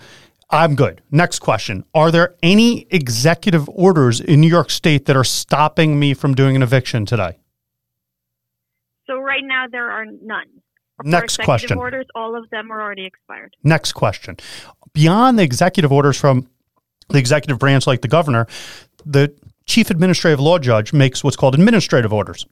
I'm 0.52 0.74
good. 0.74 1.00
Next 1.12 1.38
question. 1.38 1.84
Are 1.94 2.10
there 2.10 2.34
any 2.42 2.86
executive 2.90 3.68
orders 3.68 4.20
in 4.20 4.40
New 4.40 4.48
York 4.48 4.70
State 4.70 5.06
that 5.06 5.16
are 5.16 5.24
stopping 5.24 6.00
me 6.00 6.12
from 6.12 6.34
doing 6.34 6.56
an 6.56 6.62
eviction 6.62 7.06
today? 7.06 7.39
So 9.10 9.18
right 9.18 9.42
now 9.42 9.66
there 9.70 9.90
are 9.90 10.04
none. 10.04 10.46
For 10.96 11.08
Next 11.08 11.38
question. 11.38 11.78
Orders, 11.78 12.06
all 12.14 12.36
of 12.36 12.48
them 12.50 12.70
are 12.70 12.80
already 12.80 13.06
expired. 13.06 13.56
Next 13.64 13.92
question. 13.92 14.36
Beyond 14.92 15.38
the 15.38 15.42
executive 15.42 15.90
orders 15.90 16.16
from 16.16 16.48
the 17.08 17.18
executive 17.18 17.58
branch, 17.58 17.88
like 17.88 18.02
the 18.02 18.08
governor, 18.08 18.46
the 19.04 19.34
chief 19.66 19.90
administrative 19.90 20.38
law 20.38 20.58
judge 20.58 20.92
makes 20.92 21.24
what's 21.24 21.36
called 21.36 21.54
administrative 21.54 22.12
orders. 22.12 22.46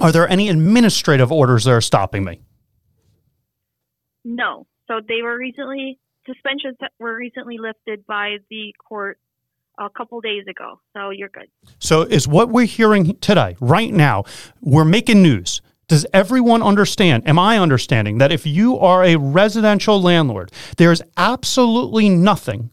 Are 0.00 0.10
there 0.10 0.26
any 0.28 0.48
administrative 0.48 1.30
orders 1.30 1.64
that 1.64 1.72
are 1.72 1.80
stopping 1.82 2.24
me? 2.24 2.40
No. 4.24 4.66
So 4.86 5.00
they 5.06 5.20
were 5.22 5.36
recently 5.36 5.98
suspensions 6.26 6.76
that 6.80 6.92
were 6.98 7.14
recently 7.14 7.58
lifted 7.58 8.06
by 8.06 8.36
the 8.48 8.74
court 8.88 9.18
a 9.78 9.90
couple 9.90 10.20
days 10.22 10.44
ago. 10.48 10.80
So 10.96 11.10
you're 11.10 11.28
good. 11.28 11.48
So, 11.78 12.02
is 12.02 12.28
what 12.28 12.50
we're 12.50 12.66
hearing 12.66 13.16
today, 13.18 13.56
right 13.60 13.92
now, 13.92 14.24
we're 14.60 14.84
making 14.84 15.22
news. 15.22 15.60
Does 15.90 16.06
everyone 16.14 16.62
understand? 16.62 17.26
Am 17.26 17.36
I 17.36 17.58
understanding 17.58 18.18
that 18.18 18.30
if 18.30 18.46
you 18.46 18.78
are 18.78 19.02
a 19.02 19.16
residential 19.16 20.00
landlord, 20.00 20.52
there's 20.76 21.02
absolutely 21.16 22.08
nothing 22.08 22.70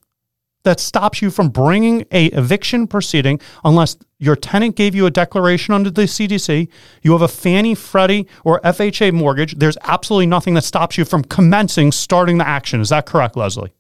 that 0.62 0.80
stops 0.80 1.20
you 1.20 1.32
from 1.32 1.50
bringing 1.50 2.06
a 2.12 2.28
eviction 2.28 2.86
proceeding 2.86 3.40
unless 3.66 3.98
your 4.20 4.36
tenant 4.36 4.76
gave 4.76 4.94
you 4.94 5.08
a 5.08 5.10
declaration 5.10 5.74
under 5.74 5.90
the 5.90 6.04
CDC, 6.04 6.68
you 7.02 7.12
have 7.12 7.24
a 7.24 7.28
Fannie, 7.28 7.74
Freddie, 7.74 8.28
or 8.44 8.62
FHA 8.62 9.12
mortgage. 9.14 9.56
There's 9.56 9.80
absolutely 9.82 10.28
nothing 10.28 10.54
that 10.54 10.64
stops 10.64 10.96
you 10.96 11.04
from 11.04 11.24
commencing 11.24 11.92
starting 11.92 12.38
the 12.38 12.48
action. 12.48 12.82
Is 12.82 12.90
that 12.90 13.08
correct, 13.08 13.36
Leslie? 13.36 13.74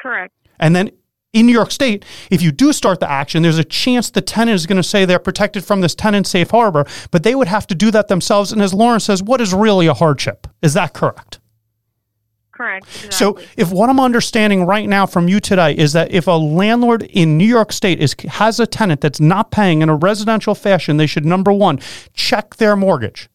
Correct. 0.00 0.34
And 0.58 0.74
then 0.74 0.90
in 1.34 1.46
New 1.46 1.52
York 1.52 1.70
State, 1.70 2.04
if 2.30 2.40
you 2.40 2.52
do 2.52 2.72
start 2.72 3.00
the 3.00 3.10
action, 3.10 3.42
there's 3.42 3.58
a 3.58 3.64
chance 3.64 4.08
the 4.08 4.22
tenant 4.22 4.54
is 4.54 4.66
going 4.66 4.76
to 4.76 4.82
say 4.82 5.04
they're 5.04 5.18
protected 5.18 5.64
from 5.64 5.82
this 5.82 5.94
tenant 5.94 6.26
safe 6.26 6.50
harbor, 6.50 6.86
but 7.10 7.24
they 7.24 7.34
would 7.34 7.48
have 7.48 7.66
to 7.66 7.74
do 7.74 7.90
that 7.90 8.08
themselves. 8.08 8.52
And 8.52 8.62
as 8.62 8.72
Lauren 8.72 9.00
says, 9.00 9.22
what 9.22 9.40
is 9.40 9.52
really 9.52 9.86
a 9.86 9.94
hardship? 9.94 10.46
Is 10.62 10.72
that 10.74 10.94
correct? 10.94 11.40
Correct. 12.52 13.12
So, 13.12 13.36
if 13.56 13.72
what 13.72 13.90
I'm 13.90 13.98
understanding 13.98 14.64
right 14.64 14.88
now 14.88 15.06
from 15.06 15.26
you 15.26 15.40
today 15.40 15.76
is 15.76 15.92
that 15.94 16.12
if 16.12 16.28
a 16.28 16.32
landlord 16.32 17.02
in 17.02 17.36
New 17.36 17.44
York 17.44 17.72
State 17.72 18.00
is 18.00 18.14
has 18.28 18.60
a 18.60 18.66
tenant 18.66 19.00
that's 19.00 19.18
not 19.18 19.50
paying 19.50 19.82
in 19.82 19.88
a 19.88 19.96
residential 19.96 20.54
fashion, 20.54 20.96
they 20.96 21.08
should 21.08 21.26
number 21.26 21.52
one 21.52 21.80
check 22.12 22.54
their 22.54 22.76
mortgage. 22.76 23.28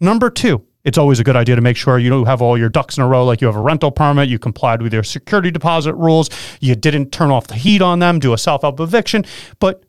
Number 0.00 0.30
two, 0.30 0.66
it's 0.84 0.98
always 0.98 1.20
a 1.20 1.24
good 1.24 1.36
idea 1.36 1.56
to 1.56 1.62
make 1.62 1.76
sure 1.76 1.98
you 1.98 2.24
have 2.24 2.40
all 2.40 2.56
your 2.56 2.68
ducks 2.68 2.96
in 2.96 3.02
a 3.02 3.06
row, 3.06 3.24
like 3.24 3.40
you 3.40 3.46
have 3.46 3.56
a 3.56 3.60
rental 3.60 3.90
permit, 3.90 4.28
you 4.28 4.38
complied 4.38 4.82
with 4.82 4.92
your 4.92 5.02
security 5.02 5.50
deposit 5.50 5.94
rules, 5.94 6.30
you 6.60 6.74
didn't 6.74 7.10
turn 7.10 7.30
off 7.30 7.46
the 7.46 7.54
heat 7.54 7.82
on 7.82 7.98
them, 7.98 8.18
do 8.18 8.32
a 8.32 8.38
self 8.38 8.62
help 8.62 8.80
eviction. 8.80 9.24
But 9.58 9.84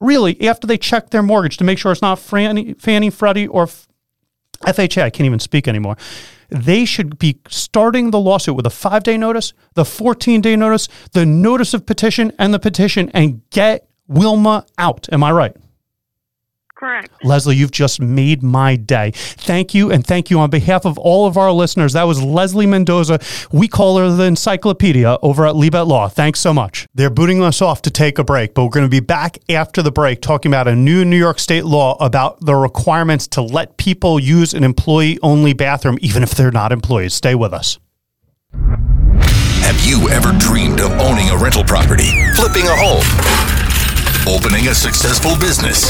really, 0.00 0.40
after 0.48 0.66
they 0.66 0.78
check 0.78 1.10
their 1.10 1.22
mortgage 1.22 1.56
to 1.58 1.64
make 1.64 1.78
sure 1.78 1.92
it's 1.92 2.02
not 2.02 2.18
Fannie, 2.18 2.74
Fannie 2.74 3.10
Freddie, 3.10 3.48
or 3.48 3.66
FHA, 4.66 5.02
I 5.02 5.10
can't 5.10 5.26
even 5.26 5.40
speak 5.40 5.66
anymore. 5.66 5.96
They 6.48 6.84
should 6.84 7.18
be 7.18 7.40
starting 7.48 8.10
the 8.10 8.20
lawsuit 8.20 8.54
with 8.54 8.66
a 8.66 8.70
five 8.70 9.02
day 9.02 9.16
notice, 9.16 9.54
the 9.74 9.84
14 9.84 10.40
day 10.40 10.54
notice, 10.54 10.88
the 11.12 11.26
notice 11.26 11.74
of 11.74 11.86
petition, 11.86 12.32
and 12.38 12.52
the 12.52 12.58
petition 12.58 13.10
and 13.14 13.40
get 13.50 13.88
Wilma 14.06 14.66
out. 14.78 15.08
Am 15.10 15.24
I 15.24 15.32
right? 15.32 15.56
Correct. 16.82 17.24
Leslie, 17.24 17.54
you've 17.54 17.70
just 17.70 18.00
made 18.00 18.42
my 18.42 18.74
day. 18.74 19.12
Thank 19.14 19.72
you. 19.72 19.92
And 19.92 20.04
thank 20.04 20.30
you 20.30 20.40
on 20.40 20.50
behalf 20.50 20.84
of 20.84 20.98
all 20.98 21.28
of 21.28 21.36
our 21.36 21.52
listeners. 21.52 21.92
That 21.92 22.08
was 22.08 22.20
Leslie 22.20 22.66
Mendoza. 22.66 23.20
We 23.52 23.68
call 23.68 23.98
her 23.98 24.10
the 24.10 24.24
encyclopedia 24.24 25.16
over 25.22 25.46
at 25.46 25.54
Lieb 25.54 25.76
at 25.76 25.86
Law. 25.86 26.08
Thanks 26.08 26.40
so 26.40 26.52
much. 26.52 26.88
They're 26.92 27.08
booting 27.08 27.40
us 27.40 27.62
off 27.62 27.82
to 27.82 27.90
take 27.92 28.18
a 28.18 28.24
break, 28.24 28.54
but 28.54 28.64
we're 28.64 28.70
going 28.70 28.84
to 28.84 28.90
be 28.90 28.98
back 28.98 29.38
after 29.48 29.80
the 29.80 29.92
break 29.92 30.22
talking 30.22 30.50
about 30.50 30.66
a 30.66 30.74
new 30.74 31.04
New 31.04 31.16
York 31.16 31.38
State 31.38 31.64
law 31.64 31.96
about 32.04 32.44
the 32.44 32.56
requirements 32.56 33.28
to 33.28 33.42
let 33.42 33.76
people 33.76 34.18
use 34.18 34.52
an 34.52 34.64
employee 34.64 35.20
only 35.22 35.52
bathroom, 35.52 35.98
even 36.00 36.24
if 36.24 36.32
they're 36.32 36.50
not 36.50 36.72
employees. 36.72 37.14
Stay 37.14 37.36
with 37.36 37.54
us. 37.54 37.78
Have 38.52 39.86
you 39.86 40.08
ever 40.08 40.36
dreamed 40.36 40.80
of 40.80 40.90
owning 40.98 41.30
a 41.30 41.36
rental 41.36 41.62
property, 41.62 42.10
flipping 42.34 42.66
a 42.66 42.74
home, 42.74 43.06
opening 44.26 44.66
a 44.66 44.74
successful 44.74 45.38
business? 45.38 45.88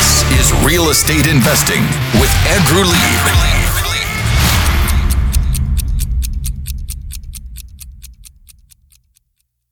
This 0.00 0.22
is 0.40 0.64
Real 0.64 0.88
Estate 0.88 1.26
Investing 1.26 1.82
with 2.18 2.34
Andrew 2.46 2.84
Lieb. 2.84 3.69